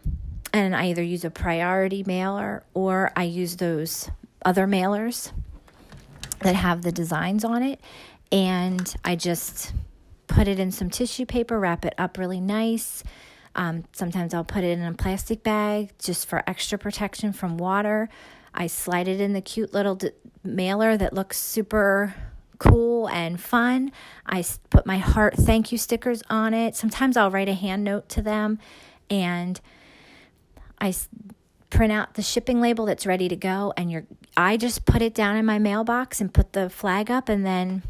and 0.53 0.75
I 0.75 0.87
either 0.87 1.03
use 1.03 1.25
a 1.25 1.29
priority 1.29 2.03
mailer 2.05 2.63
or 2.73 3.11
I 3.15 3.23
use 3.23 3.57
those 3.57 4.09
other 4.45 4.67
mailers 4.67 5.31
that 6.39 6.55
have 6.55 6.81
the 6.81 6.91
designs 6.91 7.43
on 7.43 7.63
it. 7.63 7.79
And 8.31 8.93
I 9.03 9.15
just 9.15 9.73
put 10.27 10.47
it 10.47 10.59
in 10.59 10.71
some 10.71 10.89
tissue 10.89 11.25
paper, 11.25 11.59
wrap 11.59 11.85
it 11.85 11.93
up 11.97 12.17
really 12.17 12.41
nice. 12.41 13.03
Um, 13.55 13.85
sometimes 13.93 14.33
I'll 14.33 14.43
put 14.43 14.63
it 14.63 14.77
in 14.77 14.83
a 14.83 14.93
plastic 14.93 15.43
bag 15.43 15.93
just 15.97 16.27
for 16.27 16.43
extra 16.47 16.77
protection 16.77 17.31
from 17.31 17.57
water. 17.57 18.09
I 18.53 18.67
slide 18.67 19.07
it 19.07 19.21
in 19.21 19.33
the 19.33 19.41
cute 19.41 19.73
little 19.73 19.95
d- 19.95 20.11
mailer 20.43 20.97
that 20.97 21.13
looks 21.13 21.37
super 21.37 22.15
cool 22.59 23.07
and 23.09 23.39
fun. 23.39 23.91
I 24.25 24.43
put 24.69 24.85
my 24.85 24.97
heart 24.97 25.35
thank 25.35 25.71
you 25.71 25.77
stickers 25.77 26.23
on 26.29 26.53
it. 26.53 26.75
Sometimes 26.75 27.17
I'll 27.17 27.31
write 27.31 27.49
a 27.49 27.53
hand 27.53 27.83
note 27.83 28.09
to 28.09 28.21
them 28.21 28.59
and 29.09 29.59
I 30.79 30.93
print 31.69 31.91
out 31.91 32.13
the 32.13 32.21
shipping 32.21 32.61
label 32.61 32.85
that's 32.85 33.05
ready 33.05 33.27
to 33.27 33.35
go 33.35 33.73
and 33.75 33.91
you're 33.91 34.05
I 34.37 34.57
just 34.57 34.85
put 34.85 35.01
it 35.01 35.13
down 35.13 35.35
in 35.35 35.45
my 35.45 35.59
mailbox 35.59 36.21
and 36.21 36.33
put 36.33 36.53
the 36.53 36.69
flag 36.69 37.09
up 37.09 37.29
and 37.29 37.45
then 37.45 37.83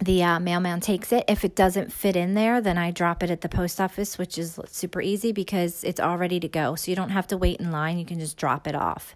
the 0.00 0.22
uh, 0.22 0.40
mailman 0.40 0.80
takes 0.80 1.12
it. 1.12 1.24
If 1.28 1.44
it 1.44 1.54
doesn't 1.54 1.92
fit 1.92 2.16
in 2.16 2.34
there, 2.34 2.60
then 2.60 2.78
I 2.78 2.90
drop 2.90 3.22
it 3.22 3.30
at 3.30 3.42
the 3.42 3.48
post 3.48 3.80
office, 3.80 4.16
which 4.16 4.38
is 4.38 4.58
super 4.66 5.02
easy 5.02 5.32
because 5.32 5.84
it's 5.84 6.00
all 6.00 6.16
ready 6.16 6.40
to 6.40 6.48
go. 6.48 6.74
So 6.74 6.90
you 6.90 6.96
don't 6.96 7.10
have 7.10 7.26
to 7.28 7.36
wait 7.36 7.60
in 7.60 7.70
line. 7.70 7.98
You 7.98 8.06
can 8.06 8.18
just 8.18 8.36
drop 8.36 8.66
it 8.66 8.74
off. 8.74 9.14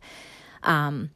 Um, 0.62 1.10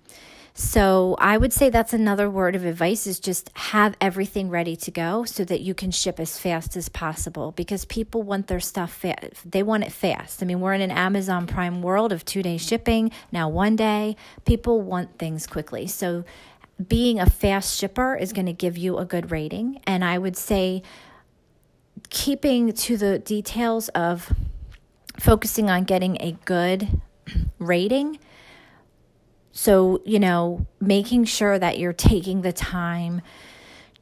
so 0.59 1.15
I 1.21 1.39
would 1.39 1.53
say 1.53 1.71
that's 1.71 1.93
another 1.93 2.29
word 2.29 2.57
of 2.57 2.65
advice 2.65 3.07
is 3.07 3.21
just 3.21 3.49
have 3.55 3.95
everything 4.01 4.51
ready 4.51 4.75
to 4.75 4.91
go 4.91 5.25
so 5.25 5.45
that 5.45 5.61
you 5.61 5.73
can 5.73 5.93
ship 5.93 6.19
as 6.19 6.37
fast 6.37 6.77
as 6.77 6.89
possible 6.89 7.53
because 7.53 7.85
people 7.85 8.25
want 8.25 8.49
their 8.49 8.59
stuff 8.59 8.93
fast. 8.93 9.49
They 9.49 9.63
want 9.63 9.85
it 9.85 9.93
fast. 9.93 10.43
I 10.43 10.47
mean, 10.47 10.59
we're 10.59 10.75
in 10.75 10.81
an 10.81 10.91
Amazon 10.91 11.47
Prime 11.47 11.81
world 11.81 12.11
of 12.11 12.25
2-day 12.25 12.59
shipping, 12.59 13.13
now 13.31 13.49
1 13.49 13.77
day. 13.77 14.17
People 14.47 14.83
want 14.83 15.17
things 15.17 15.47
quickly. 15.47 15.87
So 15.87 16.25
being 16.89 17.21
a 17.21 17.31
fast 17.31 17.79
shipper 17.79 18.17
is 18.17 18.33
going 18.33 18.47
to 18.47 18.53
give 18.53 18.77
you 18.77 18.99
a 18.99 19.05
good 19.05 19.31
rating 19.31 19.81
and 19.87 20.05
I 20.05 20.19
would 20.19 20.37
say 20.37 20.83
keeping 22.11 22.73
to 22.73 22.97
the 22.97 23.21
details 23.21 23.91
of 23.91 24.33
focusing 25.21 25.71
on 25.71 25.85
getting 25.85 26.17
a 26.21 26.33
good 26.45 27.01
rating 27.61 28.19
so, 29.59 30.01
you 30.05 30.21
know, 30.21 30.69
making 30.81 31.25
sure 31.25 31.59
that 31.59 31.81
you're 31.81 31.93
taking 31.93 32.43
the 32.43 32.53
time 32.53 33.23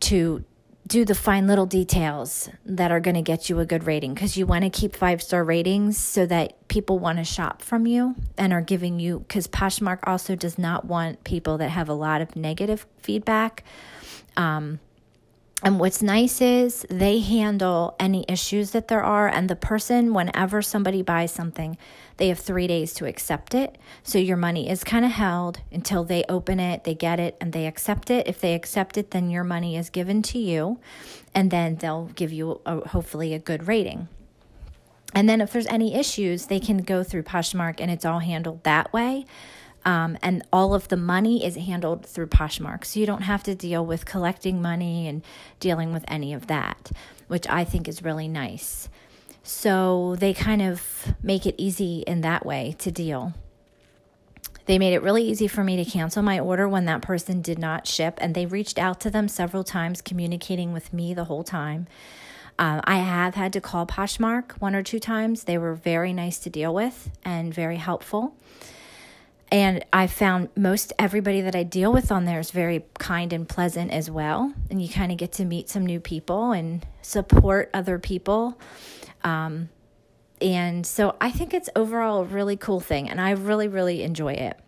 to 0.01 0.45
do 0.87 1.07
the 1.07 1.15
fine 1.15 1.47
little 1.47 1.65
details 1.65 2.51
that 2.67 2.91
are 2.93 3.01
going 3.01 3.15
to 3.15 3.23
get 3.23 3.49
you 3.49 3.59
a 3.59 3.65
good 3.65 3.85
rating 3.85 4.13
because 4.13 4.37
you 4.37 4.45
want 4.45 4.65
to 4.65 4.71
keep 4.71 4.95
five 4.95 5.23
star 5.23 5.43
ratings 5.43 5.97
so 5.97 6.27
that 6.27 6.69
people 6.69 6.99
want 6.99 7.17
to 7.17 7.25
shop 7.25 7.63
from 7.63 7.87
you 7.87 8.15
and 8.37 8.53
are 8.53 8.61
giving 8.61 9.01
you 9.01 9.21
because 9.21 9.49
Poshmark 9.49 10.01
also 10.03 10.37
does 10.37 10.59
not 10.59 10.85
want 10.85 11.25
people 11.25 11.57
that 11.57 11.71
have 11.71 11.89
a 11.89 11.95
lot 11.95 12.21
of 12.21 12.37
negative 12.37 12.85
feedback. 12.99 13.65
Um, 14.37 14.79
and 15.63 15.81
what's 15.81 16.03
nice 16.03 16.43
is 16.43 16.85
they 16.91 17.21
handle 17.21 17.97
any 17.99 18.27
issues 18.29 18.73
that 18.73 18.89
there 18.89 19.03
are, 19.03 19.27
and 19.27 19.49
the 19.49 19.57
person, 19.57 20.13
whenever 20.13 20.61
somebody 20.61 21.01
buys 21.01 21.33
something, 21.33 21.79
they 22.17 22.29
have 22.29 22.39
three 22.39 22.67
days 22.67 22.95
to 22.95 23.07
accept 23.07 23.55
it. 23.55 23.77
So 24.03 24.19
your 24.19 24.37
money 24.37 24.69
is 24.69 24.85
kind 24.85 25.05
of 25.05 25.11
held 25.11 25.61
until 25.71 26.05
they 26.05 26.25
open 26.29 26.59
it, 26.61 26.85
they 26.85 26.95
get 26.95 27.21
it, 27.21 27.37
and 27.41 27.53
they 27.53 27.67
accept 27.67 28.11
it. 28.11 28.27
If 28.27 28.41
they 28.41 28.55
accept 28.55 28.97
it, 28.97 29.11
then 29.11 29.31
your 29.31 29.45
money 29.45 29.77
is 29.77 29.91
given 29.91 30.23
to 30.23 30.39
you, 30.39 30.81
and 31.35 31.51
then 31.51 31.77
they'll 31.77 32.07
give 32.15 32.33
you 32.33 32.61
a, 32.65 32.89
hopefully 32.89 33.35
a 33.35 33.39
good 33.39 33.69
rating. 33.69 34.09
And 35.15 35.29
then 35.29 35.41
if 35.41 35.53
there's 35.53 35.67
any 35.69 35.95
issues, 35.95 36.47
they 36.47 36.61
can 36.61 36.79
go 36.79 37.03
through 37.03 37.23
Poshmark 37.23 37.77
and 37.81 37.91
it's 37.91 38.05
all 38.05 38.19
handled 38.19 38.65
that 38.65 38.93
way. 38.93 39.25
Um, 39.87 40.19
and 40.21 40.43
all 40.53 40.75
of 40.75 40.89
the 40.89 40.97
money 40.97 41.45
is 41.45 41.55
handled 41.55 42.05
through 42.05 42.27
Poshmark. 42.27 42.85
So 42.85 42.99
you 42.99 43.07
don't 43.07 43.23
have 43.23 43.43
to 43.45 43.55
deal 43.55 43.87
with 43.87 44.05
collecting 44.05 44.61
money 44.61 45.07
and 45.07 45.23
dealing 45.61 45.93
with 45.93 46.05
any 46.09 46.35
of 46.35 46.49
that, 46.49 46.91
which 47.29 47.47
I 47.49 47.65
think 47.65 47.87
is 47.89 48.03
really 48.03 48.27
nice. 48.27 48.89
So 49.47 50.17
they 50.19 50.35
kind 50.35 50.61
of 50.61 51.15
make 51.23 51.47
it 51.47 51.55
easy 51.57 52.01
in 52.01 52.21
that 52.23 52.45
way 52.45 52.75
to 52.81 52.91
deal. 52.91 53.33
They 54.65 54.77
made 54.77 54.93
it 54.93 55.03
really 55.03 55.23
easy 55.23 55.47
for 55.47 55.63
me 55.63 55.77
to 55.77 55.89
cancel 55.89 56.21
my 56.21 56.41
order 56.41 56.69
when 56.69 56.87
that 56.87 57.01
person 57.01 57.43
did 57.43 57.57
not 57.57 57.87
ship, 57.87 58.19
and 58.21 58.35
they 58.35 58.45
reached 58.45 58.77
out 58.77 58.99
to 59.03 59.11
them 59.11 59.29
several 59.29 59.63
times, 59.63 60.03
communicating 60.03 60.73
with 60.73 60.93
me 60.93 61.15
the 61.15 61.25
whole 61.25 61.45
time. 61.45 61.87
Um, 62.59 62.81
I 62.83 62.97
have 62.97 63.37
had 63.37 63.53
to 63.53 63.61
call 63.61 63.87
Poshmark 63.87 64.53
one 64.55 64.75
or 64.75 64.83
two 64.83 64.99
times. 64.99 65.45
They 65.45 65.59
were 65.59 65.75
very 65.75 66.13
nice 66.13 66.41
to 66.41 66.51
deal 66.51 66.75
with 66.75 67.11
and 67.25 67.55
very 67.55 67.77
helpful. 67.77 68.35
And 69.53 69.85
I 69.93 70.09
found 70.09 70.49
most 70.57 70.93
everybody 70.99 71.41
that 71.43 71.55
I 71.55 71.63
deal 71.63 71.93
with 71.93 72.11
on 72.11 72.25
there 72.25 72.41
is 72.41 72.51
very 72.51 72.85
kind 72.99 73.33
and 73.33 73.49
pleasant 73.49 73.93
as 73.93 74.11
well. 74.11 74.53
And 74.71 74.83
you 74.83 74.89
kind 74.89 75.13
of 75.13 75.19
get 75.19 75.33
to 75.33 75.45
meet 75.45 75.69
some 75.69 75.87
new 75.87 76.01
people 76.01 76.51
and 76.51 76.85
support 77.03 77.71
other 77.73 77.99
people. 77.99 78.59
Um, 79.23 79.69
and 80.41 80.85
so 80.85 81.17
I 81.21 81.31
think 81.31 81.55
it's 81.55 81.71
overall 81.77 82.23
a 82.23 82.25
really 82.25 82.57
cool 82.57 82.81
thing. 82.81 83.09
And 83.09 83.21
I 83.21 83.31
really, 83.31 83.69
really 83.69 84.03
enjoy 84.03 84.33
it. 84.35 84.59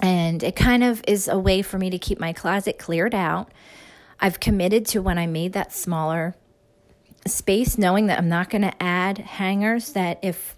And 0.00 0.42
it 0.42 0.54
kind 0.54 0.84
of 0.84 1.02
is 1.08 1.26
a 1.26 1.38
way 1.38 1.62
for 1.62 1.78
me 1.78 1.90
to 1.90 1.98
keep 1.98 2.20
my 2.20 2.32
closet 2.32 2.78
cleared 2.78 3.14
out. 3.14 3.50
I've 4.20 4.40
committed 4.40 4.86
to 4.86 5.02
when 5.02 5.18
I 5.18 5.26
made 5.26 5.52
that 5.54 5.72
smaller 5.72 6.36
space, 7.26 7.76
knowing 7.76 8.06
that 8.06 8.18
I'm 8.18 8.28
not 8.28 8.50
going 8.50 8.62
to 8.62 8.82
add 8.82 9.18
hangers, 9.18 9.92
that 9.92 10.18
if, 10.22 10.56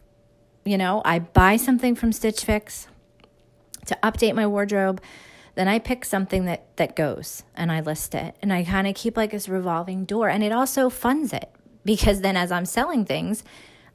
you 0.64 0.76
know, 0.76 1.02
I 1.04 1.20
buy 1.20 1.56
something 1.56 1.94
from 1.94 2.12
Stitch 2.12 2.44
Fix, 2.44 2.88
to 3.88 3.98
update 4.02 4.34
my 4.34 4.46
wardrobe, 4.46 5.02
then 5.54 5.68
I 5.68 5.78
pick 5.78 6.04
something 6.04 6.44
that 6.44 6.76
that 6.76 6.94
goes 6.94 7.42
and 7.56 7.72
I 7.72 7.80
list 7.80 8.14
it. 8.14 8.36
And 8.40 8.52
I 8.52 8.64
kind 8.64 8.86
of 8.86 8.94
keep 8.94 9.16
like 9.16 9.32
this 9.32 9.48
revolving 9.48 10.04
door 10.04 10.28
and 10.28 10.44
it 10.44 10.52
also 10.52 10.88
funds 10.88 11.32
it 11.32 11.50
because 11.84 12.20
then 12.20 12.36
as 12.36 12.52
I'm 12.52 12.64
selling 12.64 13.04
things, 13.04 13.42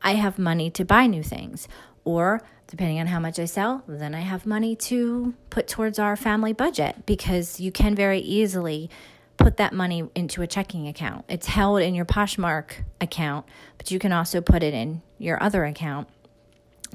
I 0.02 0.16
have 0.16 0.38
money 0.38 0.70
to 0.72 0.84
buy 0.84 1.08
new 1.08 1.24
things 1.24 1.68
or 2.04 2.42
depending 2.68 3.00
on 3.00 3.08
how 3.08 3.20
much 3.20 3.40
I 3.40 3.46
sell, 3.46 3.84
then 3.88 4.16
I 4.16 4.22
have 4.22 4.46
money 4.46 4.76
to 4.76 5.36
put 5.50 5.68
towards 5.68 6.00
our 6.00 6.16
family 6.16 6.54
budget 6.54 7.06
because 7.06 7.60
you 7.60 7.72
can 7.72 7.94
very 7.94 8.20
easily 8.20 8.90
put 9.38 9.58
that 9.58 9.74
money 9.74 10.10
into 10.16 10.42
a 10.42 10.48
checking 10.48 10.88
account. 10.88 11.26
It's 11.28 11.48
held 11.48 11.82
in 11.82 11.96
your 11.96 12.06
Poshmark 12.06 12.84
account, 13.00 13.46
but 13.78 13.92
you 13.92 14.00
can 14.00 14.12
also 14.12 14.42
put 14.42 14.64
it 14.64 14.74
in 14.74 15.02
your 15.18 15.42
other 15.42 15.66
account 15.66 16.08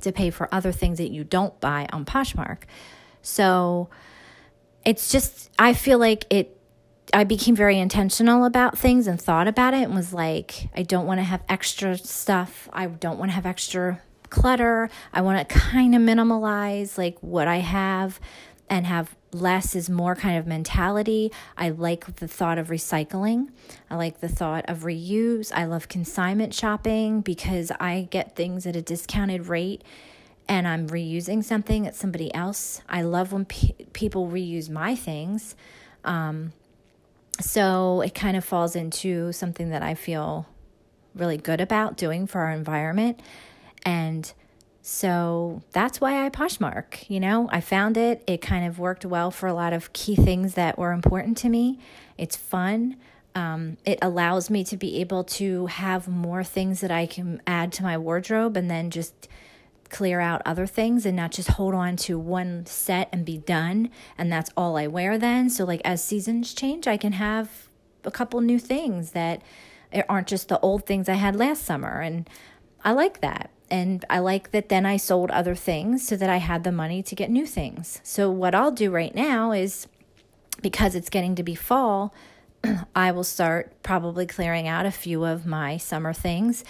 to 0.02 0.12
pay 0.12 0.30
for 0.30 0.52
other 0.52 0.72
things 0.72 0.98
that 0.98 1.10
you 1.10 1.24
don't 1.24 1.58
buy 1.60 1.86
on 1.92 2.04
Poshmark. 2.04 2.58
So 3.22 3.88
it's 4.84 5.10
just, 5.10 5.50
I 5.58 5.74
feel 5.74 5.98
like 5.98 6.24
it, 6.30 6.56
I 7.12 7.24
became 7.24 7.56
very 7.56 7.78
intentional 7.78 8.44
about 8.44 8.78
things 8.78 9.06
and 9.06 9.20
thought 9.20 9.48
about 9.48 9.74
it 9.74 9.84
and 9.84 9.94
was 9.94 10.12
like, 10.12 10.68
I 10.74 10.82
don't 10.82 11.06
want 11.06 11.18
to 11.18 11.24
have 11.24 11.42
extra 11.48 11.96
stuff. 11.96 12.68
I 12.72 12.86
don't 12.86 13.18
want 13.18 13.30
to 13.30 13.34
have 13.34 13.46
extra 13.46 14.00
clutter. 14.30 14.90
I 15.12 15.22
want 15.22 15.48
to 15.48 15.54
kind 15.54 15.94
of 15.94 16.02
minimalize 16.02 16.98
like 16.98 17.18
what 17.20 17.48
I 17.48 17.58
have 17.58 18.20
and 18.68 18.86
have 18.86 19.16
less 19.32 19.74
is 19.74 19.90
more 19.90 20.14
kind 20.14 20.38
of 20.38 20.46
mentality. 20.46 21.30
I 21.56 21.70
like 21.70 22.16
the 22.16 22.28
thought 22.28 22.58
of 22.58 22.68
recycling. 22.68 23.48
I 23.90 23.96
like 23.96 24.20
the 24.20 24.28
thought 24.28 24.64
of 24.68 24.80
reuse. 24.80 25.52
I 25.54 25.64
love 25.64 25.88
consignment 25.88 26.54
shopping 26.54 27.20
because 27.20 27.70
I 27.78 28.08
get 28.10 28.36
things 28.36 28.66
at 28.66 28.76
a 28.76 28.82
discounted 28.82 29.46
rate 29.48 29.82
and 30.48 30.66
I'm 30.66 30.88
reusing 30.88 31.44
something 31.44 31.86
at 31.86 31.94
somebody 31.94 32.34
else. 32.34 32.80
I 32.88 33.02
love 33.02 33.32
when 33.32 33.44
pe- 33.44 33.74
people 33.92 34.28
reuse 34.28 34.70
my 34.70 34.94
things. 34.94 35.54
Um, 36.04 36.52
so 37.40 38.00
it 38.00 38.14
kind 38.14 38.36
of 38.36 38.44
falls 38.44 38.74
into 38.74 39.32
something 39.32 39.70
that 39.70 39.82
I 39.82 39.94
feel 39.94 40.46
really 41.14 41.36
good 41.36 41.60
about 41.60 41.96
doing 41.96 42.26
for 42.26 42.40
our 42.40 42.50
environment. 42.50 43.20
And 43.84 44.32
so 44.90 45.60
that's 45.72 46.00
why 46.00 46.24
I 46.24 46.30
Poshmark. 46.30 47.10
You 47.10 47.20
know, 47.20 47.46
I 47.52 47.60
found 47.60 47.98
it. 47.98 48.24
It 48.26 48.40
kind 48.40 48.66
of 48.66 48.78
worked 48.78 49.04
well 49.04 49.30
for 49.30 49.46
a 49.46 49.52
lot 49.52 49.74
of 49.74 49.92
key 49.92 50.16
things 50.16 50.54
that 50.54 50.78
were 50.78 50.92
important 50.92 51.36
to 51.38 51.50
me. 51.50 51.78
It's 52.16 52.36
fun. 52.36 52.96
Um, 53.34 53.76
it 53.84 53.98
allows 54.00 54.48
me 54.48 54.64
to 54.64 54.78
be 54.78 55.02
able 55.02 55.24
to 55.24 55.66
have 55.66 56.08
more 56.08 56.42
things 56.42 56.80
that 56.80 56.90
I 56.90 57.04
can 57.04 57.42
add 57.46 57.70
to 57.72 57.82
my 57.82 57.98
wardrobe 57.98 58.56
and 58.56 58.70
then 58.70 58.88
just 58.88 59.28
clear 59.90 60.20
out 60.20 60.40
other 60.46 60.66
things 60.66 61.04
and 61.04 61.14
not 61.14 61.32
just 61.32 61.50
hold 61.50 61.74
on 61.74 61.96
to 61.96 62.18
one 62.18 62.64
set 62.64 63.10
and 63.12 63.26
be 63.26 63.36
done. 63.36 63.90
And 64.16 64.32
that's 64.32 64.48
all 64.56 64.78
I 64.78 64.86
wear 64.86 65.18
then. 65.18 65.50
So, 65.50 65.66
like, 65.66 65.82
as 65.84 66.02
seasons 66.02 66.54
change, 66.54 66.86
I 66.86 66.96
can 66.96 67.12
have 67.12 67.68
a 68.04 68.10
couple 68.10 68.40
new 68.40 68.58
things 68.58 69.10
that 69.10 69.42
aren't 70.08 70.28
just 70.28 70.48
the 70.48 70.58
old 70.60 70.86
things 70.86 71.10
I 71.10 71.14
had 71.16 71.36
last 71.36 71.66
summer. 71.66 72.00
And 72.00 72.26
I 72.82 72.92
like 72.92 73.20
that. 73.20 73.50
And 73.70 74.04
I 74.08 74.18
like 74.18 74.50
that 74.52 74.68
then 74.68 74.86
I 74.86 74.96
sold 74.96 75.30
other 75.30 75.54
things 75.54 76.06
so 76.06 76.16
that 76.16 76.30
I 76.30 76.38
had 76.38 76.64
the 76.64 76.72
money 76.72 77.02
to 77.02 77.14
get 77.14 77.30
new 77.30 77.46
things. 77.46 78.00
So, 78.02 78.30
what 78.30 78.54
I'll 78.54 78.70
do 78.70 78.90
right 78.90 79.14
now 79.14 79.52
is 79.52 79.86
because 80.62 80.94
it's 80.94 81.10
getting 81.10 81.34
to 81.34 81.42
be 81.42 81.54
fall, 81.54 82.14
I 82.94 83.12
will 83.12 83.24
start 83.24 83.82
probably 83.82 84.26
clearing 84.26 84.66
out 84.66 84.86
a 84.86 84.90
few 84.90 85.24
of 85.24 85.46
my 85.46 85.76
summer 85.76 86.12
things. 86.12 86.64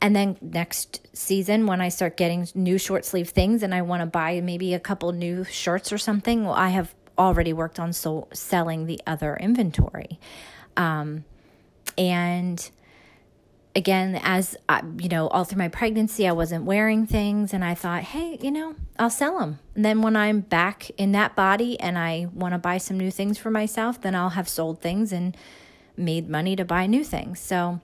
And 0.00 0.14
then 0.14 0.36
next 0.40 1.00
season, 1.14 1.66
when 1.66 1.80
I 1.80 1.88
start 1.88 2.16
getting 2.16 2.46
new 2.54 2.78
short 2.78 3.04
sleeve 3.04 3.30
things 3.30 3.62
and 3.62 3.74
I 3.74 3.82
want 3.82 4.02
to 4.02 4.06
buy 4.06 4.40
maybe 4.40 4.74
a 4.74 4.80
couple 4.80 5.10
new 5.12 5.44
shirts 5.44 5.90
or 5.92 5.98
something, 5.98 6.44
well, 6.44 6.54
I 6.54 6.68
have 6.68 6.94
already 7.18 7.52
worked 7.52 7.80
on 7.80 7.92
so- 7.92 8.28
selling 8.32 8.86
the 8.86 9.00
other 9.06 9.36
inventory. 9.36 10.18
Um, 10.76 11.24
and 11.96 12.70
again, 13.76 14.18
as 14.22 14.56
I, 14.70 14.82
you 14.98 15.10
know, 15.10 15.28
all 15.28 15.44
through 15.44 15.58
my 15.58 15.68
pregnancy, 15.68 16.26
I 16.26 16.32
wasn't 16.32 16.64
wearing 16.64 17.06
things, 17.06 17.52
and 17.52 17.62
I 17.62 17.74
thought, 17.74 18.02
hey, 18.02 18.38
you 18.40 18.50
know, 18.50 18.74
I'll 18.98 19.10
sell 19.10 19.38
them. 19.38 19.58
And 19.74 19.84
then 19.84 20.00
when 20.00 20.16
I'm 20.16 20.40
back 20.40 20.90
in 20.96 21.12
that 21.12 21.36
body 21.36 21.78
and 21.78 21.98
I 21.98 22.28
want 22.32 22.54
to 22.54 22.58
buy 22.58 22.78
some 22.78 22.96
new 22.96 23.10
things 23.10 23.36
for 23.36 23.50
myself, 23.50 24.00
then 24.00 24.14
I'll 24.14 24.30
have 24.30 24.48
sold 24.48 24.80
things 24.80 25.12
and 25.12 25.36
made 25.94 26.28
money 26.28 26.56
to 26.56 26.64
buy 26.64 26.86
new 26.86 27.04
things. 27.04 27.38
So, 27.38 27.80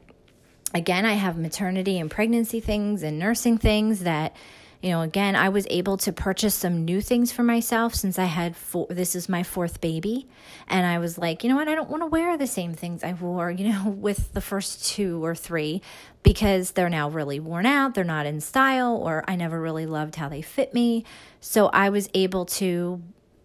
again, 0.74 1.05
I 1.05 1.12
have 1.12 1.37
maternity 1.37 1.98
and 1.98 2.11
pregnancy 2.11 2.61
things 2.61 3.02
and 3.02 3.18
nursing 3.18 3.59
things 3.59 4.00
that 4.00 4.35
you 4.83 4.90
know, 4.90 5.03
again, 5.03 5.37
I 5.37 5.49
was 5.49 5.64
able 5.71 5.97
to 5.99 6.12
purchase 6.12 6.57
some 6.57 6.85
new 6.85 7.01
things 7.01 7.31
for 7.31 7.45
myself 7.45 7.95
since 7.95 8.18
I 8.18 8.25
had 8.25 8.57
four, 8.57 8.88
this 8.90 9.14
is 9.14 9.29
my 9.29 9.45
fourth 9.45 9.81
baby. 9.81 10.27
And 10.66 10.85
I 10.85 10.99
was 10.99 11.16
like, 11.16 11.45
you 11.45 11.49
know 11.49 11.55
what? 11.55 11.68
I 11.68 11.77
don't 11.77 11.88
want 11.88 12.03
to 12.03 12.09
wear 12.09 12.37
the 12.37 12.49
same 12.49 12.75
things 12.75 13.05
I 13.05 13.12
wore, 13.12 13.49
you 13.49 13.73
know, 13.73 13.88
with 13.97 14.33
the 14.33 14.40
first 14.40 14.85
two 14.85 15.25
or 15.25 15.37
three 15.37 15.83
because 16.25 16.73
they're 16.73 16.88
now 16.88 17.09
really 17.09 17.38
worn 17.38 17.64
out. 17.64 17.95
They're 17.95 18.03
not 18.03 18.27
in 18.27 18.40
style, 18.40 18.97
or 18.97 19.25
I 19.29 19.37
never 19.37 19.61
really 19.61 19.87
loved 19.87 20.16
how 20.16 20.29
they 20.29 20.42
fit 20.42 20.75
me. 20.75 21.05
So 21.40 21.68
I 21.68 21.88
was 21.90 22.09
able 22.12 22.45
to 22.47 23.01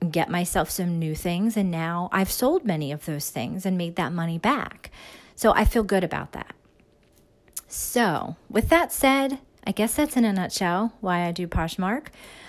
get 0.10 0.32
myself 0.32 0.71
some 0.71 0.97
new 0.97 1.13
things. 1.13 1.56
And 1.56 1.69
now 1.69 2.10
I've 2.12 2.32
sold 2.32 2.65
many 2.65 2.91
of 2.91 3.06
those 3.06 3.30
things 3.30 3.63
and 3.63 3.78
made 3.78 3.95
that 3.97 4.12
money 4.12 4.39
back. 4.39 4.89
So 5.36 5.54
I 5.54 5.65
feel 5.65 5.84
good 5.84 6.04
about 6.04 6.32
that. 6.32 6.56
So, 7.67 8.38
with 8.50 8.69
that 8.69 8.93
said, 8.93 9.39
I 9.67 9.71
guess 9.71 9.95
that's 9.95 10.15
in 10.15 10.23
a 10.23 10.32
nutshell 10.32 10.93
why 11.01 11.27
I 11.27 11.34
do 11.34 11.45
Poshmark. 11.45 12.08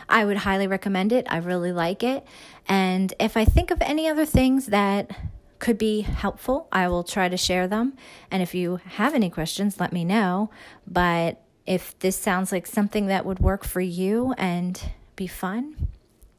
I 0.08 0.24
would 0.24 0.36
highly 0.36 0.68
recommend 0.68 1.12
it. 1.12 1.26
I 1.28 1.38
really 1.38 1.72
like 1.72 2.04
it. 2.04 2.24
And 2.68 3.12
if 3.18 3.36
I 3.36 3.44
think 3.44 3.72
of 3.72 3.82
any 3.82 4.06
other 4.06 4.24
things 4.24 4.66
that 4.66 5.10
could 5.58 5.78
be 5.78 6.02
helpful, 6.02 6.68
I 6.70 6.86
will 6.86 7.02
try 7.02 7.28
to 7.28 7.36
share 7.36 7.66
them. 7.66 7.94
And 8.30 8.40
if 8.40 8.54
you 8.54 8.76
have 8.84 9.14
any 9.14 9.30
questions, 9.30 9.80
let 9.80 9.92
me 9.92 10.04
know. 10.04 10.50
But 10.86 11.42
if 11.66 11.98
this 11.98 12.14
sounds 12.14 12.52
like 12.52 12.68
something 12.68 13.08
that 13.08 13.26
would 13.26 13.40
work 13.40 13.64
for 13.64 13.80
you 13.80 14.32
and 14.38 14.80
be 15.16 15.26
fun, 15.26 15.88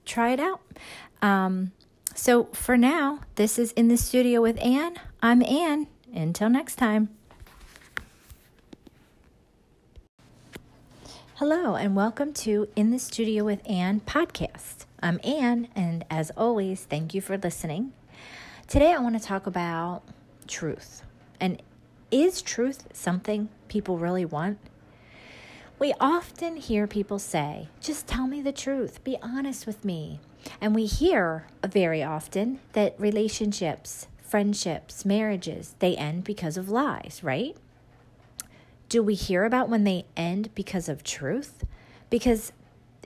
try 0.06 0.32
it 0.32 0.40
out. 0.40 0.62
Um, 1.22 1.74
so 2.16 2.46
for 2.54 2.78
now, 2.78 3.20
this 3.36 3.60
is 3.60 3.74
In 3.74 3.90
the 3.90 3.98
Studio 3.98 4.42
with 4.42 4.58
Anne. 4.64 4.96
I'm 5.22 5.44
Anne. 5.44 5.88
Until 6.14 6.50
next 6.50 6.78
time. 6.78 7.10
Hello, 11.40 11.76
and 11.76 11.96
welcome 11.96 12.34
to 12.34 12.68
In 12.76 12.92
the 12.92 13.00
Studio 13.00 13.46
with 13.46 13.62
Anne 13.66 14.02
podcast. 14.02 14.84
I'm 15.02 15.22
Anne, 15.24 15.70
and 15.74 16.04
as 16.10 16.32
always, 16.32 16.84
thank 16.84 17.14
you 17.14 17.22
for 17.22 17.38
listening. 17.38 17.94
Today, 18.68 18.92
I 18.92 19.00
want 19.00 19.18
to 19.18 19.26
talk 19.26 19.48
about 19.48 20.02
truth. 20.50 21.02
And 21.40 21.62
is 22.12 22.42
truth 22.42 22.90
something 22.92 23.48
people 23.70 23.98
really 23.98 24.26
want? 24.26 24.60
We 25.80 25.94
often 25.98 26.58
hear 26.58 26.88
people 26.88 27.20
say, 27.20 27.70
just 27.80 28.06
tell 28.06 28.28
me 28.28 28.42
the 28.42 28.52
truth, 28.52 29.02
be 29.06 29.18
honest 29.22 29.66
with 29.66 29.86
me. 29.86 30.20
And 30.60 30.76
we 30.76 30.88
hear 30.88 31.48
very 31.66 32.04
often 32.04 32.60
that 32.74 33.00
relationships, 33.00 34.08
friendships, 34.22 35.06
marriages, 35.06 35.74
they 35.80 35.96
end 35.96 36.26
because 36.26 36.58
of 36.58 36.68
lies, 36.68 37.22
right? 37.24 37.56
Do 38.90 39.04
we 39.04 39.14
hear 39.14 39.46
about 39.46 39.70
when 39.70 39.84
they 39.84 40.06
end 40.18 40.54
because 40.56 40.90
of 40.90 41.04
truth? 41.04 41.64
Because, 42.10 42.52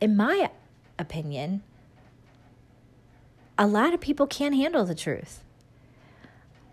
in 0.01 0.15
my 0.15 0.49
opinion, 0.97 1.61
a 3.57 3.67
lot 3.67 3.93
of 3.93 4.01
people 4.01 4.25
can't 4.25 4.55
handle 4.55 4.85
the 4.85 4.95
truth. 4.95 5.43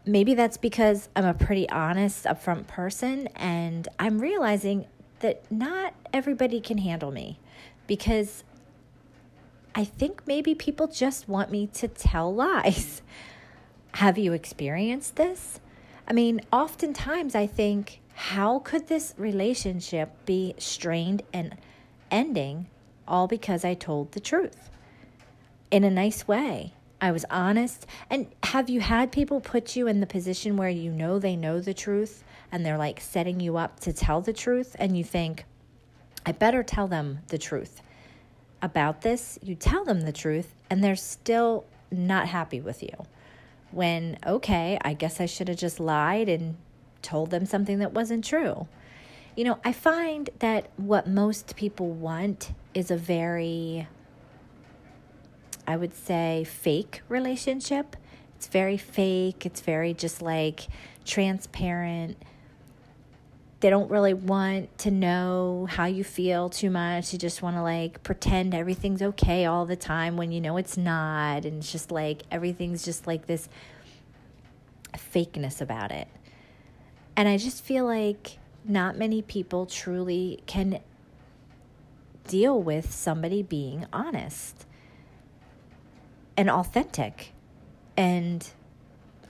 Maybe 0.06 0.34
that's 0.34 0.56
because 0.56 1.08
I'm 1.14 1.26
a 1.26 1.34
pretty 1.34 1.68
honest, 1.68 2.24
upfront 2.24 2.68
person, 2.68 3.26
and 3.36 3.86
I'm 3.98 4.20
realizing 4.20 4.86
that 5.18 5.42
not 5.50 5.94
everybody 6.12 6.60
can 6.60 6.78
handle 6.78 7.10
me 7.10 7.38
because 7.86 8.44
I 9.74 9.84
think 9.84 10.26
maybe 10.26 10.54
people 10.54 10.86
just 10.86 11.28
want 11.28 11.50
me 11.50 11.66
to 11.74 11.88
tell 11.88 12.34
lies. 12.34 13.02
Have 13.94 14.16
you 14.18 14.32
experienced 14.32 15.16
this? 15.16 15.60
I 16.08 16.12
mean, 16.12 16.40
oftentimes 16.52 17.34
I 17.34 17.46
think, 17.46 17.99
how 18.20 18.58
could 18.58 18.86
this 18.86 19.14
relationship 19.16 20.10
be 20.26 20.54
strained 20.58 21.22
and 21.32 21.56
ending 22.10 22.66
all 23.08 23.26
because 23.26 23.64
I 23.64 23.72
told 23.72 24.12
the 24.12 24.20
truth 24.20 24.68
in 25.70 25.84
a 25.84 25.90
nice 25.90 26.28
way? 26.28 26.74
I 27.00 27.12
was 27.12 27.24
honest. 27.30 27.86
And 28.10 28.26
have 28.42 28.68
you 28.68 28.80
had 28.80 29.10
people 29.10 29.40
put 29.40 29.74
you 29.74 29.86
in 29.86 30.00
the 30.00 30.06
position 30.06 30.58
where 30.58 30.68
you 30.68 30.92
know 30.92 31.18
they 31.18 31.34
know 31.34 31.60
the 31.60 31.72
truth 31.72 32.22
and 32.52 32.64
they're 32.64 32.76
like 32.76 33.00
setting 33.00 33.40
you 33.40 33.56
up 33.56 33.80
to 33.80 33.92
tell 33.92 34.20
the 34.20 34.34
truth 34.34 34.76
and 34.78 34.98
you 34.98 35.02
think, 35.02 35.46
I 36.26 36.32
better 36.32 36.62
tell 36.62 36.86
them 36.86 37.20
the 37.28 37.38
truth 37.38 37.80
about 38.60 39.00
this? 39.00 39.38
You 39.42 39.54
tell 39.54 39.82
them 39.86 40.02
the 40.02 40.12
truth 40.12 40.54
and 40.68 40.84
they're 40.84 40.94
still 40.94 41.64
not 41.90 42.28
happy 42.28 42.60
with 42.60 42.82
you. 42.82 43.06
When, 43.70 44.18
okay, 44.26 44.78
I 44.82 44.92
guess 44.92 45.22
I 45.22 45.26
should 45.26 45.48
have 45.48 45.56
just 45.56 45.80
lied 45.80 46.28
and 46.28 46.56
told 47.02 47.30
them 47.30 47.46
something 47.46 47.78
that 47.78 47.92
wasn't 47.92 48.24
true. 48.24 48.66
You 49.36 49.44
know, 49.44 49.58
I 49.64 49.72
find 49.72 50.30
that 50.40 50.70
what 50.76 51.06
most 51.06 51.56
people 51.56 51.90
want 51.90 52.52
is 52.74 52.90
a 52.90 52.96
very 52.96 53.86
I 55.70 55.76
would 55.76 55.94
say, 55.94 56.42
fake 56.42 57.02
relationship. 57.08 57.94
It's 58.34 58.48
very 58.48 58.76
fake. 58.76 59.46
It's 59.46 59.60
very 59.60 59.94
just 59.94 60.20
like 60.20 60.66
transparent. 61.04 62.20
They 63.60 63.70
don't 63.70 63.88
really 63.88 64.14
want 64.14 64.76
to 64.78 64.90
know 64.90 65.68
how 65.70 65.84
you 65.84 66.02
feel 66.02 66.48
too 66.48 66.70
much. 66.70 67.12
You 67.12 67.20
just 67.20 67.40
want 67.40 67.54
to 67.54 67.62
like 67.62 68.02
pretend 68.02 68.52
everything's 68.52 69.00
okay 69.00 69.44
all 69.44 69.64
the 69.64 69.76
time 69.76 70.16
when 70.16 70.32
you 70.32 70.40
know 70.40 70.56
it's 70.56 70.76
not. 70.76 71.44
And 71.44 71.58
it's 71.58 71.70
just 71.70 71.92
like 71.92 72.22
everything's 72.32 72.84
just 72.84 73.06
like 73.06 73.26
this 73.26 73.48
fakeness 74.96 75.60
about 75.60 75.92
it. 75.92 76.08
And 77.20 77.28
I 77.28 77.36
just 77.36 77.62
feel 77.62 77.84
like 77.84 78.38
not 78.64 78.96
many 78.96 79.20
people 79.20 79.66
truly 79.66 80.40
can 80.46 80.80
deal 82.26 82.62
with 82.62 82.94
somebody 82.94 83.42
being 83.42 83.84
honest 83.92 84.64
and 86.34 86.48
authentic 86.48 87.34
and 87.94 88.48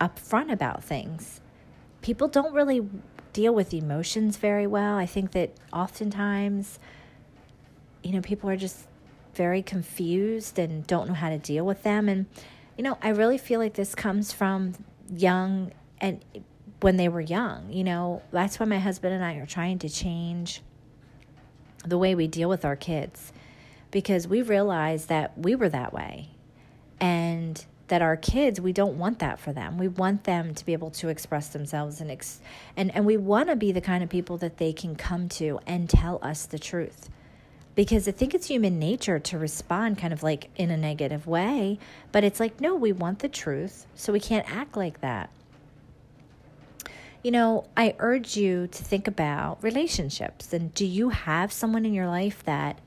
upfront 0.00 0.52
about 0.52 0.84
things. 0.84 1.40
People 2.00 2.28
don't 2.28 2.54
really 2.54 2.88
deal 3.32 3.52
with 3.52 3.74
emotions 3.74 4.36
very 4.36 4.68
well. 4.68 4.96
I 4.96 5.06
think 5.06 5.32
that 5.32 5.50
oftentimes, 5.72 6.78
you 8.04 8.12
know, 8.12 8.20
people 8.20 8.48
are 8.48 8.56
just 8.56 8.86
very 9.34 9.62
confused 9.62 10.60
and 10.60 10.86
don't 10.86 11.08
know 11.08 11.14
how 11.14 11.30
to 11.30 11.38
deal 11.38 11.66
with 11.66 11.82
them. 11.82 12.08
And, 12.08 12.26
you 12.78 12.84
know, 12.84 12.98
I 13.02 13.08
really 13.08 13.36
feel 13.36 13.58
like 13.58 13.74
this 13.74 13.96
comes 13.96 14.32
from 14.32 14.74
young 15.12 15.72
and 16.00 16.24
when 16.80 16.96
they 16.96 17.08
were 17.08 17.20
young. 17.20 17.72
You 17.72 17.84
know, 17.84 18.22
that's 18.30 18.58
why 18.58 18.66
my 18.66 18.78
husband 18.78 19.14
and 19.14 19.24
I 19.24 19.34
are 19.34 19.46
trying 19.46 19.78
to 19.80 19.88
change 19.88 20.62
the 21.84 21.98
way 21.98 22.14
we 22.14 22.26
deal 22.26 22.48
with 22.48 22.64
our 22.64 22.76
kids 22.76 23.32
because 23.90 24.28
we 24.28 24.42
realized 24.42 25.08
that 25.08 25.36
we 25.36 25.54
were 25.54 25.68
that 25.68 25.92
way 25.92 26.28
and 27.00 27.64
that 27.88 28.02
our 28.02 28.16
kids 28.16 28.60
we 28.60 28.72
don't 28.72 28.98
want 28.98 29.18
that 29.18 29.40
for 29.40 29.52
them 29.52 29.76
we 29.76 29.88
want 29.88 30.24
them 30.24 30.54
to 30.54 30.64
be 30.64 30.72
able 30.72 30.90
to 30.90 31.08
express 31.08 31.48
themselves 31.48 32.00
and 32.00 32.10
ex- 32.10 32.40
and 32.76 32.94
and 32.94 33.04
we 33.04 33.16
want 33.16 33.48
to 33.48 33.56
be 33.56 33.72
the 33.72 33.80
kind 33.80 34.04
of 34.04 34.08
people 34.08 34.36
that 34.36 34.58
they 34.58 34.72
can 34.72 34.94
come 34.94 35.28
to 35.28 35.58
and 35.66 35.88
tell 35.88 36.18
us 36.22 36.46
the 36.46 36.58
truth 36.58 37.08
because 37.74 38.06
i 38.06 38.12
think 38.12 38.34
it's 38.34 38.46
human 38.46 38.78
nature 38.78 39.18
to 39.18 39.36
respond 39.38 39.98
kind 39.98 40.12
of 40.12 40.22
like 40.22 40.50
in 40.56 40.70
a 40.70 40.76
negative 40.76 41.26
way 41.26 41.78
but 42.12 42.22
it's 42.22 42.38
like 42.38 42.60
no 42.60 42.76
we 42.76 42.92
want 42.92 43.18
the 43.18 43.28
truth 43.28 43.86
so 43.96 44.12
we 44.12 44.20
can't 44.20 44.48
act 44.54 44.76
like 44.76 45.00
that 45.00 45.30
you 47.22 47.30
know 47.30 47.64
i 47.76 47.94
urge 47.98 48.36
you 48.36 48.66
to 48.66 48.82
think 48.82 49.06
about 49.06 49.62
relationships 49.62 50.52
and 50.52 50.72
do 50.74 50.86
you 50.86 51.10
have 51.10 51.52
someone 51.52 51.84
in 51.84 51.94
your 51.94 52.06
life 52.06 52.42
that 52.44 52.78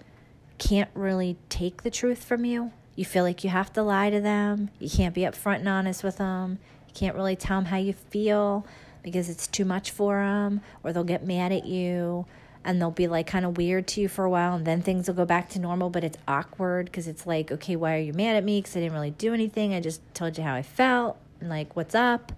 can't 0.57 0.89
really 0.93 1.37
take 1.49 1.83
the 1.83 1.91
truth 1.91 2.23
from 2.23 2.45
you 2.45 2.71
you 2.95 3.05
feel 3.05 3.23
like 3.23 3.43
you 3.43 3.49
have 3.49 3.73
to 3.73 3.83
lie 3.83 4.09
to 4.09 4.21
them. 4.21 4.69
You 4.79 4.89
can't 4.89 5.15
be 5.15 5.21
upfront 5.21 5.57
and 5.57 5.69
honest 5.69 6.03
with 6.03 6.17
them. 6.17 6.59
You 6.87 6.93
can't 6.93 7.15
really 7.15 7.35
tell 7.35 7.57
them 7.57 7.65
how 7.65 7.77
you 7.77 7.93
feel 7.93 8.65
because 9.01 9.29
it's 9.29 9.47
too 9.47 9.65
much 9.65 9.91
for 9.91 10.17
them, 10.17 10.61
or 10.83 10.93
they'll 10.93 11.03
get 11.03 11.25
mad 11.25 11.51
at 11.51 11.65
you 11.65 12.25
and 12.65 12.79
they'll 12.79 12.91
be 12.91 13.07
like 13.07 13.27
kind 13.27 13.45
of 13.45 13.57
weird 13.57 13.85
to 13.85 13.99
you 13.99 14.07
for 14.07 14.23
a 14.23 14.29
while, 14.29 14.55
and 14.55 14.65
then 14.65 14.81
things 14.81 15.07
will 15.07 15.15
go 15.15 15.25
back 15.25 15.49
to 15.49 15.59
normal, 15.59 15.89
but 15.89 16.01
it's 16.01 16.17
awkward 16.29 16.85
because 16.85 17.09
it's 17.09 17.27
like, 17.27 17.51
okay, 17.51 17.75
why 17.75 17.95
are 17.95 17.99
you 17.99 18.13
mad 18.13 18.37
at 18.37 18.43
me? 18.45 18.61
Because 18.61 18.77
I 18.77 18.79
didn't 18.79 18.93
really 18.93 19.11
do 19.11 19.33
anything. 19.33 19.73
I 19.73 19.81
just 19.81 20.01
told 20.13 20.37
you 20.37 20.45
how 20.45 20.53
I 20.53 20.61
felt 20.61 21.17
and 21.41 21.49
like, 21.49 21.75
what's 21.75 21.93
up? 21.93 22.31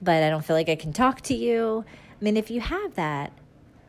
But 0.00 0.22
I 0.22 0.30
don't 0.30 0.44
feel 0.44 0.56
like 0.56 0.68
I 0.68 0.76
can 0.76 0.92
talk 0.92 1.20
to 1.22 1.34
you. 1.34 1.84
I 2.20 2.24
mean, 2.24 2.36
if 2.36 2.50
you 2.50 2.60
have 2.60 2.94
that, 2.94 3.32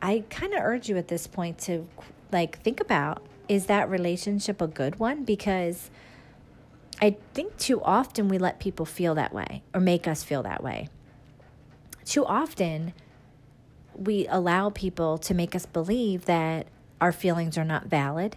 I 0.02 0.24
kind 0.30 0.54
of 0.54 0.60
urge 0.62 0.88
you 0.88 0.96
at 0.96 1.08
this 1.08 1.26
point 1.26 1.58
to 1.60 1.86
like 2.32 2.60
think 2.62 2.80
about 2.80 3.22
is 3.48 3.66
that 3.66 3.90
relationship 3.90 4.60
a 4.60 4.68
good 4.68 5.00
one? 5.00 5.24
Because 5.24 5.90
I 7.02 7.16
think 7.34 7.56
too 7.56 7.82
often 7.82 8.28
we 8.28 8.38
let 8.38 8.60
people 8.60 8.86
feel 8.86 9.14
that 9.16 9.32
way 9.32 9.62
or 9.74 9.80
make 9.80 10.06
us 10.06 10.22
feel 10.22 10.42
that 10.44 10.62
way. 10.62 10.88
Too 12.04 12.24
often 12.24 12.92
we 13.96 14.26
allow 14.28 14.70
people 14.70 15.18
to 15.18 15.34
make 15.34 15.54
us 15.54 15.66
believe 15.66 16.26
that 16.26 16.68
our 17.00 17.12
feelings 17.12 17.58
are 17.58 17.64
not 17.64 17.86
valid, 17.86 18.36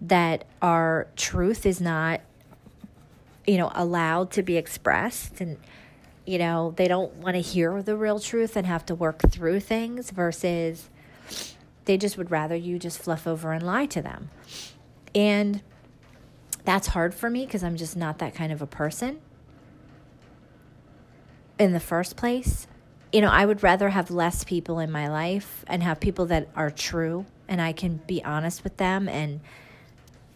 that 0.00 0.44
our 0.60 1.06
truth 1.14 1.64
is 1.64 1.80
not, 1.80 2.20
you 3.46 3.56
know, 3.56 3.70
allowed 3.74 4.30
to 4.32 4.42
be 4.42 4.56
expressed 4.56 5.40
and 5.40 5.58
you 6.28 6.38
know, 6.38 6.74
they 6.76 6.88
don't 6.88 7.14
want 7.14 7.36
to 7.36 7.40
hear 7.40 7.82
the 7.82 7.96
real 7.96 8.20
truth 8.20 8.54
and 8.54 8.66
have 8.66 8.84
to 8.84 8.94
work 8.94 9.22
through 9.30 9.60
things 9.60 10.10
versus 10.10 10.90
they 11.86 11.96
just 11.96 12.18
would 12.18 12.30
rather 12.30 12.54
you 12.54 12.78
just 12.78 12.98
fluff 12.98 13.26
over 13.26 13.50
and 13.52 13.62
lie 13.62 13.86
to 13.86 14.02
them. 14.02 14.28
And 15.14 15.62
that's 16.66 16.88
hard 16.88 17.14
for 17.14 17.30
me 17.30 17.46
because 17.46 17.64
I'm 17.64 17.76
just 17.76 17.96
not 17.96 18.18
that 18.18 18.34
kind 18.34 18.52
of 18.52 18.60
a 18.60 18.66
person 18.66 19.20
in 21.58 21.72
the 21.72 21.80
first 21.80 22.14
place. 22.14 22.66
You 23.10 23.22
know, 23.22 23.30
I 23.30 23.46
would 23.46 23.62
rather 23.62 23.88
have 23.88 24.10
less 24.10 24.44
people 24.44 24.78
in 24.80 24.90
my 24.90 25.08
life 25.08 25.64
and 25.66 25.82
have 25.82 25.98
people 25.98 26.26
that 26.26 26.50
are 26.54 26.70
true 26.70 27.24
and 27.48 27.58
I 27.62 27.72
can 27.72 28.02
be 28.06 28.22
honest 28.22 28.64
with 28.64 28.76
them 28.76 29.08
and 29.08 29.40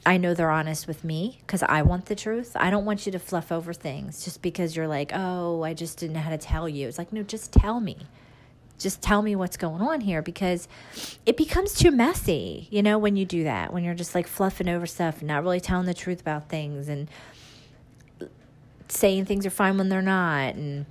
I 0.05 0.17
know 0.17 0.35
they're 0.35 0.51
honest 0.51 0.89
with 0.89 1.05
me 1.05 1.39
because 1.47 1.63
I 1.63 1.83
want 1.83 2.07
the 2.07 2.17
truth. 2.17 2.53
I 2.57 2.71
don't 2.71 2.85
want 2.85 3.07
you 3.07 3.13
to 3.13 3.19
fluff 3.19 3.53
over 3.53 3.73
things 3.73 4.25
just 4.25 4.43
because 4.43 4.75
you're 4.75 4.89
like, 4.89 5.13
oh, 5.15 5.63
I 5.63 5.75
just 5.75 5.99
didn't 5.99 6.15
know 6.15 6.21
how 6.21 6.31
to 6.31 6.39
tell 6.39 6.69
you. 6.69 6.89
It's 6.89 6.99
like, 6.99 7.13
no, 7.13 7.23
just 7.23 7.53
tell 7.53 7.81
me 7.81 7.99
just 8.83 9.01
tell 9.01 9.23
me 9.23 9.37
what's 9.37 9.57
going 9.57 9.81
on 9.81 10.01
here 10.01 10.21
because 10.21 10.69
it 11.25 11.37
becomes 11.37 11.75
too 11.75 11.91
messy, 11.91 12.69
you 12.71 12.83
know, 12.83 12.99
when 12.99 13.17
you 13.17 13.25
do 13.25 13.45
that, 13.45 13.73
when 13.73 13.85
you're 13.85 13.95
just 13.95 14.15
like 14.15 14.27
fluffing 14.27 14.69
over 14.69 14.87
stuff 14.87 15.21
and 15.21 15.29
not 15.29 15.43
really 15.43 15.61
telling 15.61 15.87
the 15.87 15.95
truth 15.95 16.21
about 16.21 16.49
things 16.49 16.89
and 16.89 17.09
saying 18.89 19.25
things 19.25 19.47
are 19.47 19.51
fine 19.51 19.79
when 19.79 19.89
they're 19.89 20.03
not. 20.03 20.55
And, 20.55 20.87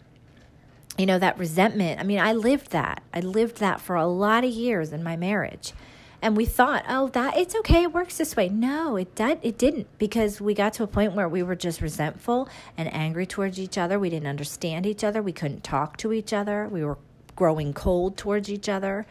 you 0.97 1.05
know, 1.05 1.19
that 1.19 1.37
resentment. 1.37 1.99
I 1.99 2.03
mean, 2.03 2.19
I 2.19 2.33
lived 2.33 2.71
that. 2.71 3.03
I 3.13 3.19
lived 3.19 3.57
that 3.57 3.81
for 3.81 3.95
a 3.95 4.07
lot 4.07 4.43
of 4.43 4.51
years 4.51 4.93
in 4.93 5.03
my 5.03 5.17
marriage. 5.17 5.73
And 6.21 6.37
we 6.37 6.45
thought, 6.45 6.85
oh, 6.87 7.07
that 7.09 7.35
it's 7.35 7.55
okay, 7.55 7.83
it 7.83 7.93
works 7.93 8.17
this 8.17 8.35
way. 8.35 8.47
No, 8.47 8.95
it 8.95 9.15
did 9.15 9.39
it 9.41 9.57
didn't 9.57 9.87
because 9.97 10.39
we 10.39 10.53
got 10.53 10.73
to 10.73 10.83
a 10.83 10.87
point 10.87 11.13
where 11.13 11.27
we 11.27 11.41
were 11.41 11.55
just 11.55 11.81
resentful 11.81 12.47
and 12.77 12.93
angry 12.93 13.25
towards 13.25 13.59
each 13.59 13.77
other. 13.77 13.97
We 13.97 14.11
didn't 14.11 14.27
understand 14.27 14.85
each 14.85 15.03
other. 15.03 15.21
We 15.21 15.31
couldn't 15.31 15.63
talk 15.63 15.97
to 15.97 16.13
each 16.13 16.31
other. 16.31 16.67
We 16.67 16.85
were 16.85 16.99
growing 17.35 17.73
cold 17.73 18.17
towards 18.17 18.49
each 18.49 18.69
other. 18.69 19.07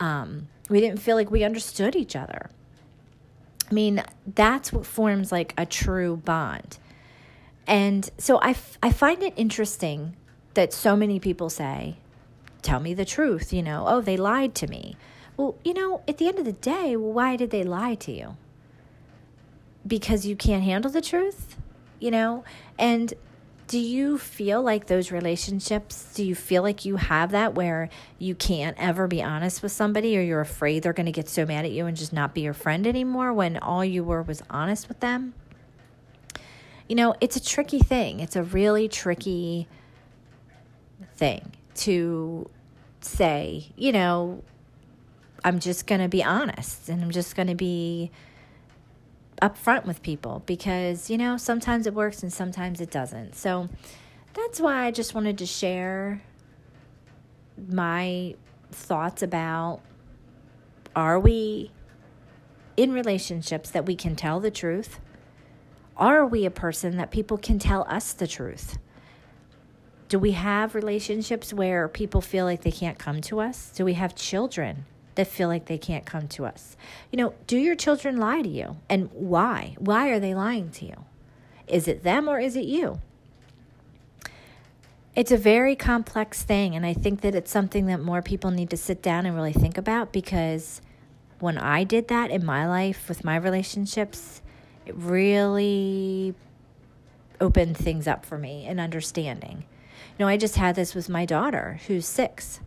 Um, 0.00 0.48
we 0.70 0.80
didn't 0.80 1.00
feel 1.00 1.16
like 1.16 1.30
we 1.30 1.44
understood 1.44 1.94
each 1.94 2.16
other. 2.16 2.48
I 3.70 3.74
mean, 3.74 4.02
that's 4.26 4.72
what 4.72 4.86
forms 4.86 5.30
like 5.30 5.52
a 5.58 5.66
true 5.66 6.16
bond. 6.16 6.78
And 7.66 8.08
so 8.18 8.38
I, 8.38 8.50
f- 8.50 8.78
I 8.82 8.90
find 8.90 9.22
it 9.22 9.34
interesting 9.36 10.16
that 10.54 10.72
so 10.72 10.96
many 10.96 11.20
people 11.20 11.50
say, 11.50 11.96
Tell 12.62 12.80
me 12.80 12.94
the 12.94 13.04
truth, 13.04 13.52
you 13.52 13.62
know, 13.62 13.84
oh, 13.88 14.00
they 14.00 14.16
lied 14.16 14.54
to 14.56 14.68
me. 14.68 14.96
Well, 15.36 15.56
you 15.64 15.74
know, 15.74 16.02
at 16.06 16.18
the 16.18 16.28
end 16.28 16.38
of 16.38 16.44
the 16.44 16.52
day, 16.52 16.96
why 16.96 17.36
did 17.36 17.50
they 17.50 17.64
lie 17.64 17.94
to 17.96 18.12
you? 18.12 18.36
Because 19.86 20.26
you 20.26 20.36
can't 20.36 20.62
handle 20.62 20.90
the 20.90 21.00
truth, 21.00 21.56
you 21.98 22.10
know? 22.10 22.44
And 22.78 23.14
do 23.66 23.78
you 23.78 24.18
feel 24.18 24.62
like 24.62 24.86
those 24.86 25.10
relationships, 25.10 26.12
do 26.14 26.22
you 26.22 26.34
feel 26.34 26.62
like 26.62 26.84
you 26.84 26.96
have 26.96 27.30
that 27.30 27.54
where 27.54 27.88
you 28.18 28.34
can't 28.34 28.76
ever 28.78 29.08
be 29.08 29.22
honest 29.22 29.62
with 29.62 29.72
somebody 29.72 30.16
or 30.18 30.20
you're 30.20 30.42
afraid 30.42 30.82
they're 30.82 30.92
going 30.92 31.06
to 31.06 31.12
get 31.12 31.28
so 31.28 31.46
mad 31.46 31.64
at 31.64 31.70
you 31.70 31.86
and 31.86 31.96
just 31.96 32.12
not 32.12 32.34
be 32.34 32.42
your 32.42 32.52
friend 32.52 32.86
anymore 32.86 33.32
when 33.32 33.56
all 33.56 33.82
you 33.84 34.04
were 34.04 34.22
was 34.22 34.42
honest 34.50 34.88
with 34.88 35.00
them? 35.00 35.32
You 36.86 36.96
know, 36.96 37.14
it's 37.22 37.36
a 37.36 37.42
tricky 37.42 37.78
thing. 37.78 38.20
It's 38.20 38.36
a 38.36 38.42
really 38.42 38.88
tricky 38.88 39.66
thing 41.16 41.52
to 41.76 42.50
say, 43.00 43.72
you 43.76 43.92
know, 43.92 44.42
I'm 45.44 45.58
just 45.58 45.86
going 45.86 46.00
to 46.00 46.08
be 46.08 46.22
honest 46.22 46.88
and 46.88 47.02
I'm 47.02 47.10
just 47.10 47.34
going 47.34 47.48
to 47.48 47.54
be 47.54 48.10
upfront 49.40 49.84
with 49.86 50.02
people 50.02 50.42
because, 50.46 51.10
you 51.10 51.18
know, 51.18 51.36
sometimes 51.36 51.86
it 51.86 51.94
works 51.94 52.22
and 52.22 52.32
sometimes 52.32 52.80
it 52.80 52.90
doesn't. 52.90 53.34
So 53.34 53.68
that's 54.34 54.60
why 54.60 54.84
I 54.84 54.92
just 54.92 55.14
wanted 55.14 55.38
to 55.38 55.46
share 55.46 56.22
my 57.68 58.34
thoughts 58.70 59.22
about 59.22 59.80
are 60.94 61.18
we 61.18 61.70
in 62.76 62.92
relationships 62.92 63.70
that 63.70 63.84
we 63.84 63.96
can 63.96 64.14
tell 64.14 64.38
the 64.40 64.50
truth? 64.50 65.00
Are 65.96 66.24
we 66.24 66.46
a 66.46 66.50
person 66.50 66.96
that 66.98 67.10
people 67.10 67.36
can 67.36 67.58
tell 67.58 67.84
us 67.88 68.12
the 68.12 68.26
truth? 68.26 68.78
Do 70.08 70.18
we 70.18 70.32
have 70.32 70.74
relationships 70.74 71.52
where 71.52 71.88
people 71.88 72.20
feel 72.20 72.44
like 72.44 72.62
they 72.62 72.70
can't 72.70 72.98
come 72.98 73.20
to 73.22 73.40
us? 73.40 73.72
Do 73.74 73.84
we 73.84 73.94
have 73.94 74.14
children 74.14 74.84
that 75.14 75.26
feel 75.26 75.48
like 75.48 75.66
they 75.66 75.78
can't 75.78 76.06
come 76.06 76.28
to 76.28 76.44
us? 76.44 76.76
You 77.10 77.16
know, 77.18 77.34
do 77.46 77.56
your 77.56 77.74
children 77.74 78.16
lie 78.16 78.42
to 78.42 78.48
you? 78.48 78.76
And 78.88 79.10
why? 79.12 79.76
Why 79.78 80.08
are 80.08 80.20
they 80.20 80.34
lying 80.34 80.70
to 80.70 80.86
you? 80.86 81.04
Is 81.66 81.88
it 81.88 82.02
them 82.02 82.28
or 82.28 82.38
is 82.38 82.56
it 82.56 82.64
you? 82.64 83.00
It's 85.14 85.30
a 85.30 85.36
very 85.36 85.76
complex 85.76 86.42
thing, 86.42 86.74
and 86.74 86.86
I 86.86 86.94
think 86.94 87.20
that 87.20 87.34
it's 87.34 87.50
something 87.50 87.84
that 87.86 88.00
more 88.00 88.22
people 88.22 88.50
need 88.50 88.70
to 88.70 88.78
sit 88.78 89.02
down 89.02 89.26
and 89.26 89.34
really 89.36 89.52
think 89.52 89.76
about 89.76 90.10
because 90.10 90.80
when 91.38 91.58
I 91.58 91.84
did 91.84 92.08
that 92.08 92.30
in 92.30 92.46
my 92.46 92.66
life 92.66 93.08
with 93.08 93.22
my 93.22 93.36
relationships, 93.36 94.40
it 94.86 94.94
really 94.96 96.34
opened 97.42 97.76
things 97.76 98.06
up 98.06 98.24
for 98.24 98.38
me 98.38 98.64
and 98.66 98.80
understanding. 98.80 99.64
You 100.18 100.24
know, 100.24 100.28
I 100.28 100.36
just 100.36 100.56
had 100.56 100.76
this 100.76 100.94
with 100.94 101.08
my 101.08 101.26
daughter 101.26 101.80
who's 101.88 102.06
six. 102.06 102.60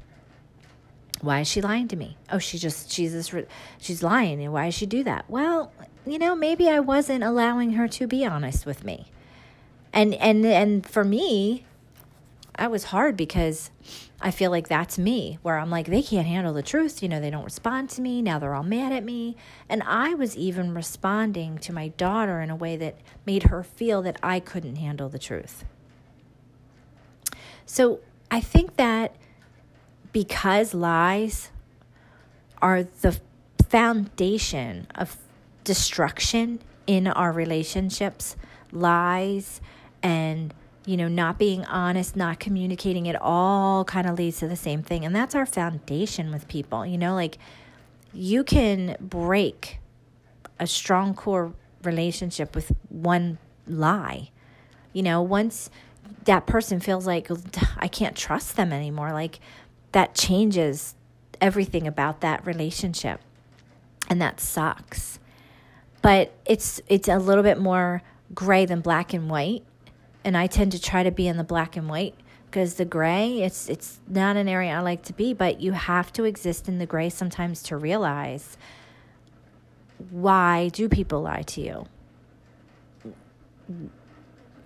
Why 1.22 1.42
is 1.42 1.48
she 1.48 1.62
lying 1.62 1.88
to 1.90 1.96
me? 1.96 2.18
Oh, 2.32 2.40
she 2.40 2.58
just 2.58 2.92
she's 2.92 3.14
this 3.14 3.34
she's 3.80 4.04
lying, 4.04 4.42
and 4.42 4.52
why 4.54 4.66
does 4.66 4.76
she 4.76 4.86
do 4.86 5.04
that? 5.04 5.26
Well, 5.30 5.72
you 6.06 6.20
know, 6.20 6.36
maybe 6.36 6.70
I 6.70 6.80
wasn't 6.80 7.24
allowing 7.24 7.72
her 7.72 7.88
to 7.88 8.08
be 8.08 8.26
honest 8.26 8.66
with 8.66 8.84
me, 8.84 9.08
and 9.94 10.14
and 10.16 10.46
and 10.46 10.86
for 10.86 11.04
me, 11.04 11.66
I 12.58 12.68
was 12.68 12.86
hard 12.86 13.18
because 13.18 13.70
I 14.22 14.32
feel 14.32 14.50
like 14.50 14.68
that's 14.68 14.98
me, 14.98 15.40
where 15.42 15.58
I'm 15.58 15.70
like, 15.70 15.88
they 15.88 16.02
can't 16.02 16.28
handle 16.28 16.54
the 16.54 16.64
truth. 16.64 17.04
You 17.04 17.10
know, 17.10 17.20
they 17.20 17.30
don't 17.30 17.44
respond 17.44 17.90
to 17.92 18.02
me. 18.02 18.22
Now 18.22 18.40
they're 18.40 18.56
all 18.56 18.64
mad 18.64 18.92
at 18.92 19.04
me. 19.04 19.36
And 19.68 19.84
I 19.84 20.14
was 20.14 20.38
even 20.38 20.74
responding 20.74 21.58
to 21.60 21.74
my 21.74 21.90
daughter 21.90 22.42
in 22.42 22.50
a 22.50 22.56
way 22.56 22.78
that 22.78 22.96
made 23.26 23.44
her 23.44 23.62
feel 23.64 24.02
that 24.04 24.18
I 24.24 24.40
couldn't 24.40 24.78
handle 24.78 25.10
the 25.10 25.20
truth. 25.20 25.66
So 27.66 28.00
I 28.32 28.40
think 28.40 28.78
that 28.78 29.16
because 30.16 30.74
lies 30.74 31.52
are 32.62 32.84
the 33.02 33.20
foundation 33.68 34.88
of 34.96 35.18
destruction 35.66 36.58
in 36.88 37.06
our 37.06 37.34
relationships, 37.34 38.38
lies 38.72 39.60
and 40.02 40.54
you 40.86 40.96
know, 40.96 41.10
not 41.10 41.38
being 41.38 41.66
honest, 41.66 42.16
not 42.16 42.40
communicating, 42.40 43.08
it 43.08 43.18
all 43.20 43.84
kind 43.84 44.08
of 44.08 44.18
leads 44.18 44.40
to 44.40 44.48
the 44.48 44.56
same 44.56 44.82
thing. 44.82 45.04
And 45.04 45.14
that's 45.14 45.36
our 45.36 45.46
foundation 45.46 46.32
with 46.32 46.48
people. 46.48 46.86
You 46.86 46.98
know, 46.98 47.14
like 47.14 47.38
you 48.14 48.46
can 48.46 48.96
break 49.02 49.80
a 50.62 50.68
strong 50.68 51.14
core 51.14 51.52
relationship 51.84 52.56
with 52.56 52.72
one 52.88 53.38
lie. 53.68 54.30
You 54.94 55.04
know, 55.04 55.22
once 55.22 55.70
that 56.24 56.46
person 56.46 56.80
feels 56.80 57.06
like 57.06 57.30
I 57.78 57.90
can't 57.90 58.16
trust 58.16 58.56
them 58.56 58.72
anymore, 58.72 59.12
like 59.12 59.40
that 59.96 60.14
changes 60.14 60.94
everything 61.40 61.88
about 61.88 62.20
that 62.20 62.46
relationship. 62.46 63.22
And 64.10 64.22
that 64.22 64.42
sucks. 64.42 65.20
But 66.02 66.34
it's 66.46 66.82
it's 66.90 67.08
a 67.08 67.18
little 67.18 67.44
bit 67.44 67.58
more 67.58 68.04
gray 68.34 68.66
than 68.66 68.82
black 68.82 69.14
and 69.14 69.30
white 69.30 69.64
and 70.26 70.36
I 70.36 70.48
tend 70.48 70.74
to 70.74 70.82
try 70.82 71.04
to 71.04 71.12
be 71.12 71.30
in 71.30 71.38
the 71.38 71.46
black 71.46 71.78
and 71.78 71.88
white 71.88 72.16
because 72.48 72.74
the 72.74 72.84
gray 72.84 73.42
it's 73.42 73.70
it's 73.70 74.00
not 74.08 74.36
an 74.36 74.50
area 74.50 74.74
I 74.74 74.82
like 74.82 75.04
to 75.04 75.14
be 75.14 75.34
but 75.34 75.62
you 75.62 75.72
have 75.72 76.12
to 76.14 76.26
exist 76.26 76.68
in 76.68 76.78
the 76.78 76.86
gray 76.86 77.10
sometimes 77.10 77.64
to 77.64 77.78
realize 77.78 78.58
why 80.10 80.68
do 80.70 80.90
people 80.90 81.22
lie 81.22 81.44
to 81.44 81.62
you 81.62 81.86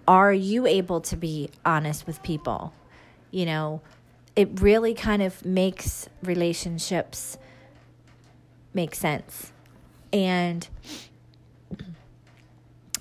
are 0.08 0.34
you 0.34 0.66
able 0.66 1.02
to 1.02 1.16
be 1.16 1.50
honest 1.66 2.08
with 2.08 2.24
people 2.24 2.74
you 3.30 3.46
know 3.46 3.82
it 4.36 4.62
really 4.62 4.94
kind 4.94 5.22
of 5.22 5.46
makes 5.46 6.08
relationships 6.24 7.38
make 8.74 8.96
sense. 8.96 9.52
And 10.14 10.68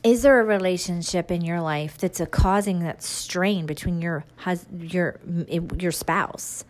is 0.02 0.22
there 0.22 0.40
a 0.40 0.44
relationship 0.44 1.30
in 1.30 1.42
your 1.42 1.60
life 1.60 1.98
that's 1.98 2.20
a 2.20 2.26
causing 2.26 2.80
that 2.80 3.02
strain 3.02 3.66
between 3.66 4.00
your 4.00 4.24
hus- 4.36 4.66
your 4.78 5.18
your 5.76 5.92
spouse 5.92 6.64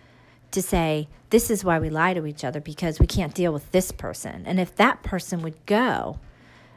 to 0.50 0.62
say 0.62 1.08
this 1.30 1.50
is 1.50 1.64
why 1.64 1.78
we 1.78 1.90
lie 1.90 2.14
to 2.14 2.26
each 2.26 2.42
other 2.42 2.60
because 2.60 2.98
we 2.98 3.06
can't 3.06 3.34
deal 3.34 3.52
with 3.52 3.70
this 3.70 3.92
person. 3.92 4.44
And 4.46 4.58
if 4.58 4.74
that 4.76 5.02
person 5.02 5.42
would 5.42 5.64
go 5.66 6.18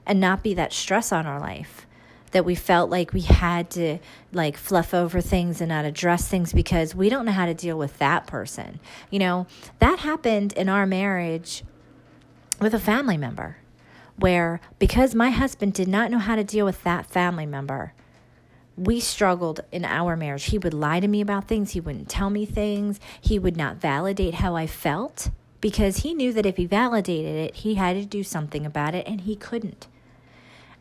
and 0.05 0.19
not 0.19 0.43
be 0.43 0.53
that 0.55 0.73
stress 0.73 1.11
on 1.11 1.25
our 1.25 1.39
life 1.39 1.87
that 2.31 2.45
we 2.45 2.55
felt 2.55 2.89
like 2.89 3.13
we 3.13 3.21
had 3.21 3.69
to 3.69 3.97
like 4.31 4.57
fluff 4.57 4.93
over 4.93 5.21
things 5.21 5.61
and 5.61 5.69
not 5.69 5.85
address 5.85 6.27
things 6.27 6.53
because 6.53 6.95
we 6.95 7.09
don't 7.09 7.25
know 7.25 7.31
how 7.31 7.45
to 7.45 7.53
deal 7.53 7.77
with 7.77 7.97
that 7.99 8.27
person 8.27 8.79
you 9.09 9.19
know 9.19 9.45
that 9.79 9.99
happened 9.99 10.53
in 10.53 10.69
our 10.69 10.85
marriage 10.85 11.63
with 12.59 12.73
a 12.73 12.79
family 12.79 13.17
member 13.17 13.57
where 14.21 14.61
because 14.79 15.15
my 15.15 15.31
husband 15.31 15.73
did 15.73 15.87
not 15.87 16.11
know 16.11 16.19
how 16.19 16.35
to 16.35 16.43
deal 16.43 16.65
with 16.65 16.83
that 16.83 17.07
family 17.07 17.45
member, 17.45 17.93
we 18.77 18.99
struggled 18.99 19.59
in 19.71 19.83
our 19.83 20.15
marriage. 20.15 20.45
He 20.45 20.57
would 20.57 20.73
lie 20.73 20.99
to 20.99 21.07
me 21.07 21.21
about 21.21 21.47
things, 21.47 21.71
he 21.71 21.79
wouldn't 21.79 22.09
tell 22.09 22.29
me 22.29 22.45
things, 22.45 22.99
he 23.19 23.37
would 23.37 23.57
not 23.57 23.77
validate 23.77 24.35
how 24.35 24.55
I 24.55 24.67
felt 24.67 25.31
because 25.59 25.97
he 25.97 26.13
knew 26.13 26.31
that 26.33 26.45
if 26.45 26.57
he 26.57 26.65
validated 26.65 27.35
it, 27.35 27.55
he 27.57 27.75
had 27.75 27.95
to 27.95 28.05
do 28.05 28.23
something 28.23 28.65
about 28.65 28.95
it 28.95 29.07
and 29.07 29.21
he 29.21 29.35
couldn't. 29.35 29.87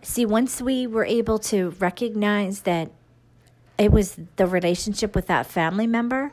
See, 0.02 0.24
once 0.24 0.62
we 0.62 0.86
were 0.86 1.04
able 1.04 1.38
to 1.40 1.70
recognize 1.78 2.62
that 2.62 2.90
it 3.78 3.92
was 3.92 4.18
the 4.36 4.46
relationship 4.46 5.14
with 5.14 5.26
that 5.26 5.46
family 5.46 5.86
member, 5.86 6.32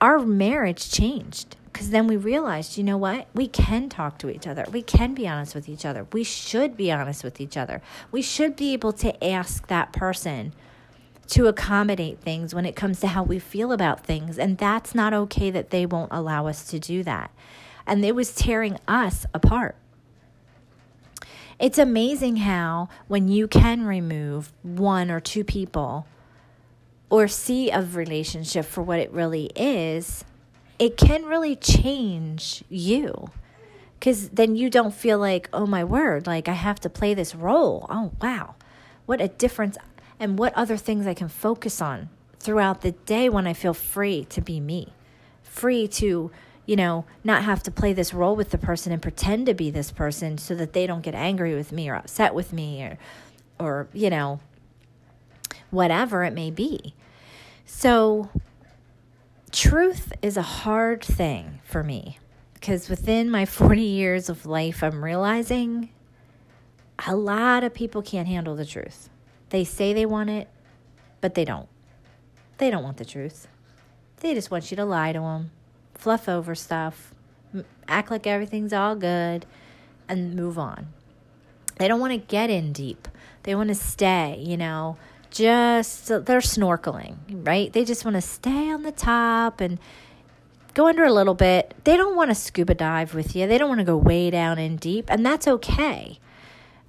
our 0.00 0.18
marriage 0.18 0.90
changed 0.90 1.56
because 1.74 1.90
then 1.90 2.06
we 2.06 2.16
realized, 2.16 2.78
you 2.78 2.84
know 2.84 2.96
what? 2.96 3.26
We 3.34 3.48
can 3.48 3.88
talk 3.88 4.18
to 4.18 4.30
each 4.30 4.46
other. 4.46 4.64
We 4.70 4.80
can 4.80 5.12
be 5.12 5.26
honest 5.26 5.56
with 5.56 5.68
each 5.68 5.84
other. 5.84 6.06
We 6.12 6.22
should 6.22 6.76
be 6.76 6.92
honest 6.92 7.24
with 7.24 7.40
each 7.40 7.56
other. 7.56 7.82
We 8.12 8.22
should 8.22 8.54
be 8.54 8.72
able 8.74 8.92
to 8.92 9.24
ask 9.24 9.66
that 9.66 9.92
person 9.92 10.52
to 11.30 11.48
accommodate 11.48 12.20
things 12.20 12.54
when 12.54 12.64
it 12.64 12.76
comes 12.76 13.00
to 13.00 13.08
how 13.08 13.24
we 13.24 13.40
feel 13.40 13.72
about 13.72 14.06
things. 14.06 14.38
And 14.38 14.56
that's 14.56 14.94
not 14.94 15.12
okay 15.14 15.50
that 15.50 15.70
they 15.70 15.84
won't 15.84 16.12
allow 16.12 16.46
us 16.46 16.64
to 16.68 16.78
do 16.78 17.02
that. 17.02 17.32
And 17.88 18.04
it 18.04 18.14
was 18.14 18.32
tearing 18.34 18.78
us 18.86 19.26
apart. 19.34 19.74
It's 21.64 21.78
amazing 21.78 22.36
how, 22.36 22.90
when 23.08 23.26
you 23.28 23.48
can 23.48 23.86
remove 23.86 24.52
one 24.62 25.10
or 25.10 25.18
two 25.18 25.44
people 25.44 26.06
or 27.08 27.26
see 27.26 27.70
a 27.70 27.80
relationship 27.80 28.66
for 28.66 28.82
what 28.82 28.98
it 28.98 29.10
really 29.10 29.46
is, 29.56 30.26
it 30.78 30.98
can 30.98 31.24
really 31.24 31.56
change 31.56 32.64
you 32.68 33.30
because 33.98 34.28
then 34.28 34.56
you 34.56 34.68
don't 34.68 34.92
feel 34.92 35.18
like, 35.18 35.48
oh 35.54 35.64
my 35.64 35.82
word, 35.82 36.26
like 36.26 36.50
I 36.50 36.52
have 36.52 36.80
to 36.80 36.90
play 36.90 37.14
this 37.14 37.34
role. 37.34 37.86
Oh, 37.88 38.12
wow. 38.20 38.56
What 39.06 39.22
a 39.22 39.28
difference. 39.28 39.78
And 40.20 40.38
what 40.38 40.52
other 40.52 40.76
things 40.76 41.06
I 41.06 41.14
can 41.14 41.30
focus 41.30 41.80
on 41.80 42.10
throughout 42.40 42.82
the 42.82 42.92
day 42.92 43.30
when 43.30 43.46
I 43.46 43.54
feel 43.54 43.72
free 43.72 44.26
to 44.26 44.42
be 44.42 44.60
me, 44.60 44.92
free 45.42 45.88
to, 45.88 46.30
you 46.66 46.76
know, 46.76 47.04
not 47.22 47.44
have 47.44 47.62
to 47.64 47.70
play 47.70 47.92
this 47.92 48.14
role 48.14 48.36
with 48.36 48.50
the 48.50 48.58
person 48.58 48.92
and 48.92 49.02
pretend 49.02 49.46
to 49.46 49.54
be 49.54 49.70
this 49.70 49.90
person 49.90 50.38
so 50.38 50.54
that 50.54 50.72
they 50.72 50.86
don't 50.86 51.02
get 51.02 51.14
angry 51.14 51.54
with 51.54 51.72
me 51.72 51.88
or 51.88 51.94
upset 51.94 52.34
with 52.34 52.52
me 52.52 52.82
or, 52.82 52.98
or, 53.58 53.88
you 53.92 54.10
know, 54.10 54.40
whatever 55.70 56.24
it 56.24 56.32
may 56.32 56.50
be. 56.50 56.94
So, 57.66 58.30
truth 59.52 60.12
is 60.22 60.36
a 60.36 60.42
hard 60.42 61.02
thing 61.02 61.60
for 61.64 61.82
me 61.82 62.18
because 62.54 62.88
within 62.88 63.30
my 63.30 63.44
40 63.46 63.82
years 63.82 64.28
of 64.28 64.46
life, 64.46 64.82
I'm 64.82 65.04
realizing 65.04 65.90
a 67.06 67.16
lot 67.16 67.64
of 67.64 67.74
people 67.74 68.02
can't 68.02 68.28
handle 68.28 68.54
the 68.54 68.64
truth. 68.64 69.10
They 69.50 69.64
say 69.64 69.92
they 69.92 70.06
want 70.06 70.30
it, 70.30 70.48
but 71.20 71.34
they 71.34 71.44
don't. 71.44 71.68
They 72.58 72.70
don't 72.70 72.82
want 72.82 72.96
the 72.96 73.04
truth. 73.04 73.48
They 74.18 74.34
just 74.34 74.50
want 74.50 74.70
you 74.70 74.76
to 74.76 74.84
lie 74.84 75.12
to 75.12 75.20
them, 75.20 75.50
fluff 75.94 76.28
over 76.28 76.54
stuff, 76.54 77.14
act 77.88 78.10
like 78.10 78.26
everything's 78.26 78.72
all 78.72 78.96
good, 78.96 79.46
and 80.08 80.34
move 80.34 80.58
on. 80.58 80.88
They 81.78 81.88
don't 81.88 82.00
want 82.00 82.12
to 82.12 82.18
get 82.18 82.50
in 82.50 82.72
deep. 82.72 83.08
They 83.44 83.54
want 83.54 83.68
to 83.68 83.74
stay, 83.74 84.42
you 84.44 84.56
know, 84.56 84.96
just 85.30 86.10
uh, 86.10 86.20
they're 86.20 86.40
snorkeling, 86.40 87.16
right? 87.46 87.72
They 87.72 87.84
just 87.84 88.04
want 88.04 88.14
to 88.16 88.20
stay 88.20 88.70
on 88.70 88.82
the 88.82 88.92
top 88.92 89.60
and 89.60 89.78
go 90.74 90.86
under 90.86 91.04
a 91.04 91.12
little 91.12 91.34
bit. 91.34 91.74
They 91.84 91.96
don't 91.96 92.16
want 92.16 92.30
to 92.30 92.34
scuba 92.34 92.74
dive 92.74 93.14
with 93.14 93.34
you. 93.34 93.46
They 93.46 93.58
don't 93.58 93.68
want 93.68 93.80
to 93.80 93.84
go 93.84 93.96
way 93.96 94.30
down 94.30 94.58
in 94.58 94.76
deep, 94.76 95.06
and 95.08 95.26
that's 95.26 95.48
okay. 95.48 96.18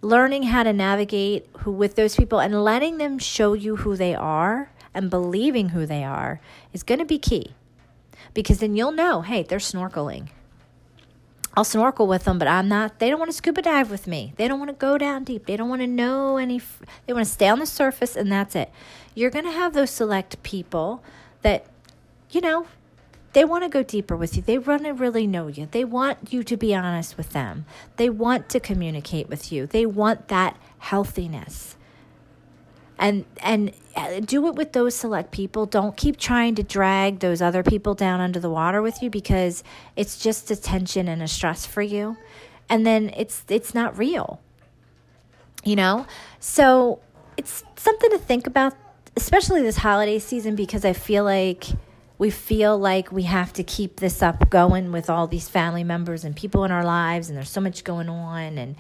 learning 0.06 0.44
how 0.44 0.62
to 0.64 0.72
navigate 0.72 1.48
who 1.60 1.72
with 1.72 1.96
those 1.96 2.16
people 2.16 2.40
and 2.40 2.64
letting 2.64 2.98
them 2.98 3.18
show 3.18 3.54
you 3.54 3.78
who 3.78 3.96
they 3.96 4.14
are 4.14 4.72
and 4.94 5.10
believing 5.10 5.70
who 5.70 5.86
they 5.86 6.04
are 6.04 6.40
is 6.74 6.84
going 6.84 7.00
to 7.00 7.06
be 7.06 7.18
key. 7.18 7.52
Because 8.36 8.60
then 8.60 8.76
you'll 8.76 8.92
know, 8.92 9.22
hey, 9.22 9.42
they're 9.42 9.58
snorkeling. 9.58 10.28
I'll 11.58 11.64
snorkel 11.64 12.06
with 12.06 12.26
them, 12.26 12.38
but 12.38 12.50
I'm 12.50 12.68
not. 12.68 13.00
They 13.00 13.10
don't 13.10 13.18
want 13.18 13.32
to 13.32 13.38
scuba 13.38 13.62
dive 13.62 13.90
with 13.90 14.08
me. 14.08 14.34
They 14.36 14.48
don't 14.48 14.60
want 14.60 14.70
to 14.70 14.76
go 14.76 14.98
down 14.98 15.24
deep. 15.24 15.46
They 15.46 15.56
don't 15.56 15.70
want 15.70 15.82
to 15.82 15.88
know 15.88 16.38
any. 16.38 16.62
They 17.08 17.14
want 17.14 17.26
to 17.26 17.32
stay 17.32 17.48
on 17.48 17.60
the 17.60 17.66
surface, 17.66 18.16
and 18.16 18.30
that's 18.30 18.56
it. 18.56 18.70
You're 19.16 19.32
going 19.32 19.46
to 19.46 19.52
have 19.52 19.74
those 19.74 19.90
select 19.90 20.44
people 20.44 21.02
that, 21.42 21.66
you 22.30 22.42
know, 22.42 22.68
they 23.32 23.46
want 23.46 23.64
to 23.64 23.70
go 23.70 23.84
deeper 23.84 24.18
with 24.18 24.36
you. 24.36 24.42
They 24.42 24.58
want 24.58 24.84
to 24.84 24.92
really 24.92 25.28
know 25.28 25.48
you. 25.48 25.68
They 25.72 25.86
want 25.86 26.34
you 26.34 26.44
to 26.44 26.58
be 26.58 26.76
honest 26.76 27.18
with 27.18 27.32
them. 27.32 27.66
They 27.96 28.10
want 28.10 28.50
to 28.50 28.60
communicate 28.60 29.30
with 29.30 29.52
you. 29.52 29.66
They 29.66 29.86
want 29.86 30.28
that 30.28 30.58
healthiness 30.80 31.78
and 32.98 33.26
and 33.42 33.72
uh, 33.96 34.20
do 34.20 34.48
it 34.48 34.56
with 34.56 34.74
those 34.74 34.96
select 34.96 35.32
people. 35.32 35.66
Don't 35.66 35.96
keep 35.96 36.18
trying 36.18 36.56
to 36.56 36.64
drag 36.64 37.20
those 37.20 37.42
other 37.42 37.64
people 37.64 37.94
down 37.94 38.20
under 38.22 38.40
the 38.40 38.50
water 38.50 38.82
with 38.82 39.02
you 39.02 39.10
because 39.10 39.64
it's 39.96 40.18
just 40.18 40.52
a 40.52 40.56
tension 40.56 41.08
and 41.08 41.22
a 41.22 41.28
stress 41.28 41.66
for 41.66 41.82
you. 41.82 42.18
And 42.70 42.86
then 42.86 43.12
it's 43.16 43.44
it's 43.48 43.74
not 43.74 43.98
real 43.98 44.40
you 45.66 45.76
know? 45.76 46.06
So 46.40 47.00
it's 47.36 47.64
something 47.76 48.12
to 48.12 48.18
think 48.18 48.48
about 48.48 48.74
especially 49.18 49.62
this 49.62 49.78
holiday 49.78 50.20
season 50.20 50.58
because 50.58 50.84
i 50.84 50.92
feel 50.92 51.24
like 51.24 51.66
we 52.18 52.30
feel 52.30 52.78
like 52.78 53.12
we 53.14 53.24
have 53.24 53.54
to 53.54 53.64
keep 53.64 53.98
this 53.98 54.22
up 54.22 54.50
going 54.50 54.92
with 54.92 55.10
all 55.10 55.26
these 55.26 55.48
family 55.48 55.86
members 55.86 56.26
and 56.26 56.36
people 56.36 56.66
in 56.66 56.72
our 56.72 56.84
lives 56.84 57.30
and 57.30 57.38
there's 57.38 57.50
so 57.50 57.62
much 57.62 57.86
going 57.86 58.10
on 58.10 58.58
and 58.58 58.76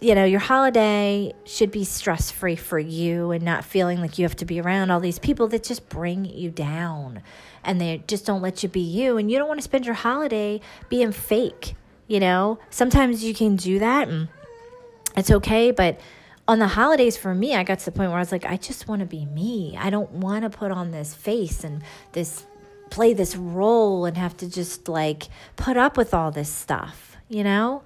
you 0.00 0.14
know, 0.14 0.24
your 0.24 0.40
holiday 0.40 1.32
should 1.44 1.70
be 1.70 1.84
stress 1.84 2.30
free 2.30 2.56
for 2.56 2.78
you 2.78 3.32
and 3.32 3.44
not 3.44 3.64
feeling 3.64 4.00
like 4.00 4.18
you 4.18 4.24
have 4.24 4.36
to 4.36 4.46
be 4.46 4.60
around 4.60 4.90
all 4.90 5.00
these 5.00 5.18
people 5.18 5.46
that 5.48 5.62
just 5.62 5.88
bring 5.90 6.24
you 6.24 6.50
down 6.50 7.22
and 7.62 7.78
they 7.80 8.02
just 8.06 8.24
don't 8.24 8.40
let 8.40 8.62
you 8.62 8.68
be 8.68 8.80
you. 8.80 9.18
And 9.18 9.30
you 9.30 9.38
don't 9.38 9.48
want 9.48 9.58
to 9.58 9.64
spend 9.64 9.84
your 9.84 9.94
holiday 9.94 10.60
being 10.88 11.12
fake, 11.12 11.74
you 12.08 12.18
know? 12.18 12.58
Sometimes 12.70 13.22
you 13.22 13.34
can 13.34 13.56
do 13.56 13.78
that 13.78 14.08
and 14.08 14.28
it's 15.16 15.30
okay, 15.30 15.70
but 15.70 16.00
on 16.48 16.58
the 16.58 16.68
holidays 16.68 17.18
for 17.18 17.34
me, 17.34 17.54
I 17.54 17.62
got 17.62 17.80
to 17.80 17.84
the 17.84 17.92
point 17.92 18.10
where 18.10 18.18
I 18.18 18.22
was 18.22 18.32
like, 18.32 18.46
I 18.46 18.56
just 18.56 18.88
want 18.88 19.00
to 19.00 19.06
be 19.06 19.26
me. 19.26 19.76
I 19.78 19.90
don't 19.90 20.10
want 20.12 20.42
to 20.44 20.50
put 20.50 20.72
on 20.72 20.92
this 20.92 21.14
face 21.14 21.62
and 21.62 21.82
this 22.12 22.46
play 22.88 23.12
this 23.12 23.36
role 23.36 24.04
and 24.04 24.16
have 24.16 24.36
to 24.38 24.50
just 24.50 24.88
like 24.88 25.28
put 25.56 25.76
up 25.76 25.96
with 25.96 26.14
all 26.14 26.30
this 26.30 26.48
stuff, 26.48 27.18
you 27.28 27.44
know? 27.44 27.82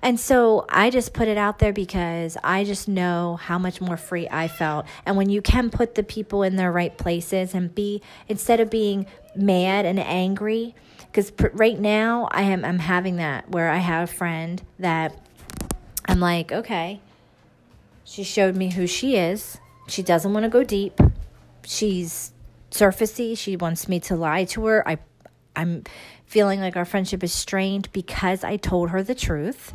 And 0.00 0.18
so 0.18 0.64
I 0.68 0.90
just 0.90 1.12
put 1.12 1.26
it 1.26 1.36
out 1.36 1.58
there 1.58 1.72
because 1.72 2.36
I 2.44 2.64
just 2.64 2.88
know 2.88 3.36
how 3.36 3.58
much 3.58 3.80
more 3.80 3.96
free 3.96 4.28
I 4.30 4.46
felt. 4.46 4.86
And 5.04 5.16
when 5.16 5.28
you 5.28 5.42
can 5.42 5.70
put 5.70 5.96
the 5.96 6.04
people 6.04 6.42
in 6.42 6.56
their 6.56 6.70
right 6.70 6.96
places 6.96 7.54
and 7.54 7.74
be, 7.74 8.00
instead 8.28 8.60
of 8.60 8.70
being 8.70 9.06
mad 9.34 9.84
and 9.86 9.98
angry, 9.98 10.74
because 10.98 11.30
pr- 11.30 11.48
right 11.52 11.78
now 11.78 12.28
I 12.30 12.42
am 12.42 12.64
I'm 12.64 12.78
having 12.78 13.16
that 13.16 13.50
where 13.50 13.70
I 13.70 13.78
have 13.78 14.08
a 14.08 14.12
friend 14.12 14.62
that 14.78 15.18
I'm 16.06 16.20
like, 16.20 16.52
okay, 16.52 17.00
she 18.04 18.22
showed 18.22 18.56
me 18.56 18.70
who 18.70 18.86
she 18.86 19.16
is. 19.16 19.58
She 19.88 20.02
doesn't 20.02 20.32
want 20.32 20.44
to 20.44 20.50
go 20.50 20.62
deep. 20.62 21.00
She's 21.64 22.32
surfacey. 22.70 23.36
She 23.36 23.56
wants 23.56 23.88
me 23.88 24.00
to 24.00 24.16
lie 24.16 24.44
to 24.44 24.64
her. 24.66 24.88
I 24.88 24.98
I'm 25.56 25.82
feeling 26.24 26.60
like 26.60 26.76
our 26.76 26.84
friendship 26.84 27.24
is 27.24 27.32
strained 27.32 27.90
because 27.92 28.44
I 28.44 28.56
told 28.56 28.90
her 28.90 29.02
the 29.02 29.14
truth. 29.14 29.74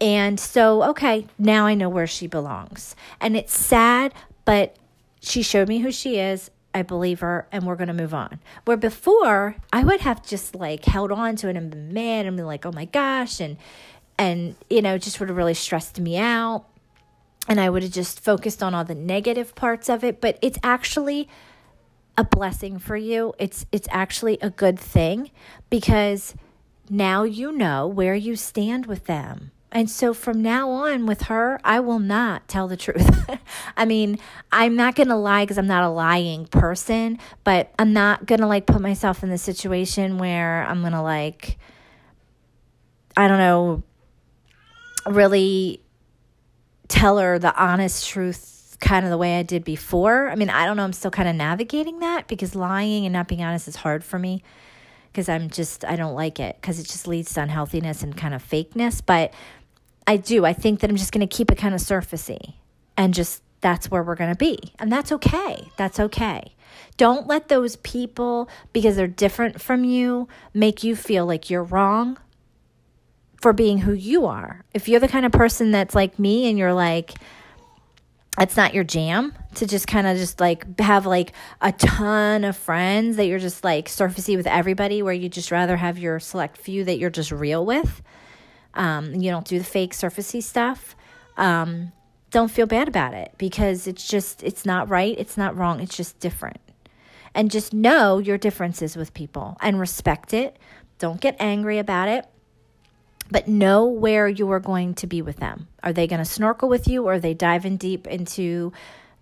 And 0.00 0.38
so, 0.40 0.82
okay, 0.90 1.26
now 1.38 1.66
I 1.66 1.74
know 1.74 1.88
where 1.88 2.06
she 2.06 2.26
belongs. 2.26 2.96
And 3.20 3.36
it's 3.36 3.56
sad, 3.56 4.12
but 4.44 4.76
she 5.20 5.42
showed 5.42 5.68
me 5.68 5.78
who 5.78 5.92
she 5.92 6.18
is. 6.18 6.50
I 6.76 6.82
believe 6.82 7.20
her, 7.20 7.46
and 7.52 7.64
we're 7.64 7.76
going 7.76 7.88
to 7.88 7.94
move 7.94 8.12
on. 8.12 8.40
Where 8.64 8.76
before, 8.76 9.54
I 9.72 9.84
would 9.84 10.00
have 10.00 10.26
just 10.26 10.56
like 10.56 10.84
held 10.84 11.12
on 11.12 11.36
to 11.36 11.48
it 11.48 11.56
and 11.56 11.70
been 11.70 11.92
mad 11.92 12.26
and 12.26 12.36
been 12.36 12.46
like, 12.46 12.66
oh 12.66 12.72
my 12.72 12.86
gosh, 12.86 13.38
and, 13.38 13.56
and, 14.18 14.56
you 14.68 14.82
know, 14.82 14.98
just 14.98 15.20
would 15.20 15.28
have 15.28 15.38
really 15.38 15.54
stressed 15.54 16.00
me 16.00 16.16
out. 16.16 16.64
And 17.46 17.60
I 17.60 17.70
would 17.70 17.84
have 17.84 17.92
just 17.92 18.18
focused 18.18 18.60
on 18.60 18.74
all 18.74 18.84
the 18.84 18.94
negative 18.94 19.54
parts 19.54 19.88
of 19.88 20.02
it. 20.02 20.20
But 20.20 20.36
it's 20.42 20.58
actually 20.64 21.28
a 22.18 22.24
blessing 22.24 22.80
for 22.80 22.96
you. 22.96 23.34
It's, 23.38 23.66
it's 23.70 23.88
actually 23.92 24.38
a 24.40 24.50
good 24.50 24.78
thing 24.78 25.30
because 25.70 26.34
now 26.90 27.22
you 27.22 27.52
know 27.52 27.86
where 27.86 28.14
you 28.14 28.34
stand 28.34 28.86
with 28.86 29.04
them 29.04 29.52
and 29.74 29.90
so 29.90 30.14
from 30.14 30.40
now 30.40 30.70
on 30.70 31.04
with 31.04 31.22
her, 31.22 31.58
I 31.64 31.80
will 31.80 31.98
not 31.98 32.46
tell 32.46 32.68
the 32.68 32.76
truth. 32.76 33.28
I 33.76 33.84
mean, 33.84 34.20
I'm 34.52 34.76
not 34.76 34.94
going 34.94 35.08
to 35.08 35.16
lie 35.16 35.42
because 35.42 35.58
I'm 35.58 35.66
not 35.66 35.82
a 35.82 35.88
lying 35.88 36.46
person, 36.46 37.18
but 37.42 37.74
I'm 37.76 37.92
not 37.92 38.24
going 38.24 38.40
to 38.40 38.46
like 38.46 38.66
put 38.66 38.80
myself 38.80 39.24
in 39.24 39.30
the 39.30 39.38
situation 39.38 40.18
where 40.18 40.64
I'm 40.64 40.80
going 40.82 40.92
to 40.92 41.02
like, 41.02 41.58
I 43.16 43.26
don't 43.26 43.38
know, 43.38 43.82
really 45.06 45.82
tell 46.86 47.18
her 47.18 47.40
the 47.40 47.54
honest 47.60 48.08
truth 48.08 48.76
kind 48.78 49.04
of 49.04 49.10
the 49.10 49.18
way 49.18 49.40
I 49.40 49.42
did 49.42 49.64
before. 49.64 50.28
I 50.28 50.36
mean, 50.36 50.50
I 50.50 50.66
don't 50.66 50.76
know. 50.76 50.84
I'm 50.84 50.92
still 50.92 51.10
kind 51.10 51.28
of 51.28 51.34
navigating 51.34 51.98
that 51.98 52.28
because 52.28 52.54
lying 52.54 53.06
and 53.06 53.12
not 53.12 53.26
being 53.26 53.42
honest 53.42 53.66
is 53.66 53.76
hard 53.76 54.04
for 54.04 54.20
me 54.20 54.44
because 55.10 55.28
I'm 55.28 55.50
just, 55.50 55.84
I 55.84 55.96
don't 55.96 56.14
like 56.14 56.38
it 56.38 56.58
because 56.60 56.78
it 56.78 56.84
just 56.84 57.08
leads 57.08 57.34
to 57.34 57.42
unhealthiness 57.42 58.04
and 58.04 58.16
kind 58.16 58.34
of 58.34 58.48
fakeness. 58.48 59.02
But 59.04 59.34
I 60.06 60.16
do. 60.16 60.44
I 60.44 60.52
think 60.52 60.80
that 60.80 60.90
I'm 60.90 60.96
just 60.96 61.12
going 61.12 61.26
to 61.26 61.36
keep 61.36 61.50
it 61.50 61.56
kind 61.56 61.74
of 61.74 61.80
surfacey 61.80 62.54
and 62.96 63.14
just 63.14 63.42
that's 63.60 63.90
where 63.90 64.02
we're 64.02 64.14
going 64.14 64.30
to 64.32 64.36
be. 64.36 64.58
And 64.78 64.92
that's 64.92 65.10
okay. 65.12 65.68
That's 65.76 65.98
okay. 65.98 66.54
Don't 66.96 67.26
let 67.26 67.48
those 67.48 67.76
people, 67.76 68.48
because 68.72 68.96
they're 68.96 69.06
different 69.06 69.60
from 69.60 69.84
you, 69.84 70.28
make 70.52 70.84
you 70.84 70.94
feel 70.94 71.24
like 71.24 71.48
you're 71.48 71.64
wrong 71.64 72.18
for 73.40 73.52
being 73.52 73.78
who 73.78 73.92
you 73.92 74.26
are. 74.26 74.64
If 74.74 74.88
you're 74.88 75.00
the 75.00 75.08
kind 75.08 75.24
of 75.24 75.32
person 75.32 75.70
that's 75.70 75.94
like 75.94 76.18
me 76.18 76.48
and 76.48 76.58
you're 76.58 76.74
like, 76.74 77.14
it's 78.38 78.56
not 78.56 78.74
your 78.74 78.84
jam 78.84 79.32
to 79.54 79.66
just 79.66 79.86
kind 79.86 80.06
of 80.06 80.16
just 80.16 80.40
like 80.40 80.78
have 80.80 81.06
like 81.06 81.32
a 81.60 81.72
ton 81.72 82.44
of 82.44 82.56
friends 82.56 83.16
that 83.16 83.26
you're 83.26 83.38
just 83.38 83.62
like 83.62 83.86
surfacey 83.86 84.36
with 84.36 84.46
everybody 84.46 85.02
where 85.02 85.12
you 85.12 85.28
just 85.28 85.50
rather 85.50 85.76
have 85.76 85.98
your 85.98 86.18
select 86.18 86.58
few 86.58 86.84
that 86.84 86.98
you're 86.98 87.10
just 87.10 87.30
real 87.30 87.64
with 87.64 88.02
um, 88.74 89.14
you 89.14 89.30
don't 89.30 89.46
do 89.46 89.58
the 89.58 89.64
fake 89.64 89.92
surfacey 89.92 90.42
stuff, 90.42 90.96
um, 91.36 91.92
don't 92.30 92.50
feel 92.50 92.66
bad 92.66 92.88
about 92.88 93.14
it 93.14 93.32
because 93.38 93.86
it's 93.86 94.06
just, 94.06 94.42
it's 94.42 94.66
not 94.66 94.88
right, 94.88 95.14
it's 95.18 95.36
not 95.36 95.56
wrong, 95.56 95.80
it's 95.80 95.96
just 95.96 96.18
different. 96.18 96.60
And 97.34 97.50
just 97.50 97.72
know 97.72 98.18
your 98.18 98.38
differences 98.38 98.96
with 98.96 99.14
people 99.14 99.56
and 99.60 99.78
respect 99.80 100.32
it. 100.32 100.56
Don't 100.98 101.20
get 101.20 101.36
angry 101.40 101.78
about 101.78 102.08
it, 102.08 102.26
but 103.30 103.48
know 103.48 103.86
where 103.86 104.28
you 104.28 104.50
are 104.52 104.60
going 104.60 104.94
to 104.94 105.06
be 105.06 105.22
with 105.22 105.36
them. 105.36 105.68
Are 105.82 105.92
they 105.92 106.06
going 106.06 106.20
to 106.20 106.24
snorkel 106.24 106.68
with 106.68 106.86
you 106.86 107.04
or 107.04 107.14
are 107.14 107.20
they 107.20 107.34
diving 107.34 107.76
deep 107.76 108.06
into 108.06 108.72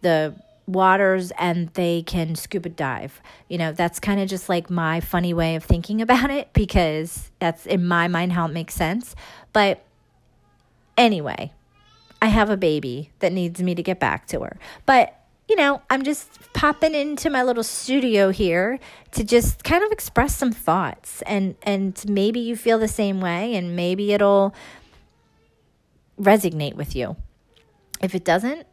the 0.03 0.35
waters 0.67 1.33
and 1.39 1.69
they 1.75 2.03
can 2.03 2.35
scuba 2.35 2.69
dive. 2.69 3.21
You 3.49 3.59
know, 3.59 3.73
that's 3.73 3.99
kind 3.99 4.21
of 4.21 4.29
just 4.29 4.49
like 4.49 4.71
my 4.71 5.01
funny 5.01 5.35
way 5.35 5.57
of 5.57 5.65
thinking 5.65 6.01
about 6.03 6.31
it 6.31 6.53
because 6.53 7.31
that's 7.39 7.67
in 7.67 7.87
my 7.87 8.09
mind 8.09 8.33
how 8.33 8.47
it 8.47 8.53
makes 8.53 8.75
sense. 8.75 9.15
But 9.53 9.85
anyway, 10.97 11.53
I 12.21 12.27
have 12.27 12.51
a 12.51 12.57
baby 12.57 13.11
that 13.19 13.33
needs 13.33 13.63
me 13.63 13.75
to 13.75 13.83
get 13.83 13.99
back 13.99 14.27
to 14.29 14.41
her. 14.41 14.59
But 14.87 15.19
you 15.49 15.57
know, 15.57 15.83
I'm 15.91 16.03
just 16.03 16.53
popping 16.55 16.95
into 16.95 17.29
my 17.29 17.43
little 17.43 17.65
studio 17.65 18.31
here 18.31 18.79
to 19.11 19.25
just 19.25 19.65
kind 19.65 19.85
of 19.85 19.91
express 19.91 20.37
some 20.37 20.53
thoughts 20.53 21.21
and 21.23 21.57
and 21.63 22.03
maybe 22.09 22.41
you 22.41 22.57
feel 22.57 22.79
the 22.79 22.89
same 22.89 23.21
way 23.21 23.55
and 23.55 23.77
maybe 23.77 24.13
it'll 24.13 24.55
resonate 26.19 26.75
with 26.75 26.95
you. 26.95 27.17
If 28.01 28.15
it 28.15 28.25
doesn't, 28.25 28.67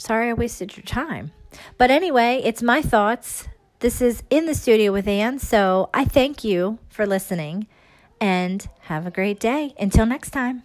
sorry 0.00 0.30
I 0.30 0.32
wasted 0.32 0.76
your 0.76 0.84
time. 0.84 1.32
But 1.78 1.90
anyway, 1.90 2.40
it's 2.44 2.62
my 2.62 2.80
thoughts. 2.82 3.48
This 3.80 4.00
is 4.00 4.22
in 4.30 4.46
the 4.46 4.54
studio 4.54 4.92
with 4.92 5.06
Anne. 5.06 5.38
So 5.38 5.90
I 5.92 6.04
thank 6.04 6.44
you 6.44 6.78
for 6.88 7.06
listening 7.06 7.66
and 8.20 8.66
have 8.82 9.06
a 9.06 9.10
great 9.10 9.40
day. 9.40 9.74
Until 9.78 10.06
next 10.06 10.30
time. 10.30 10.62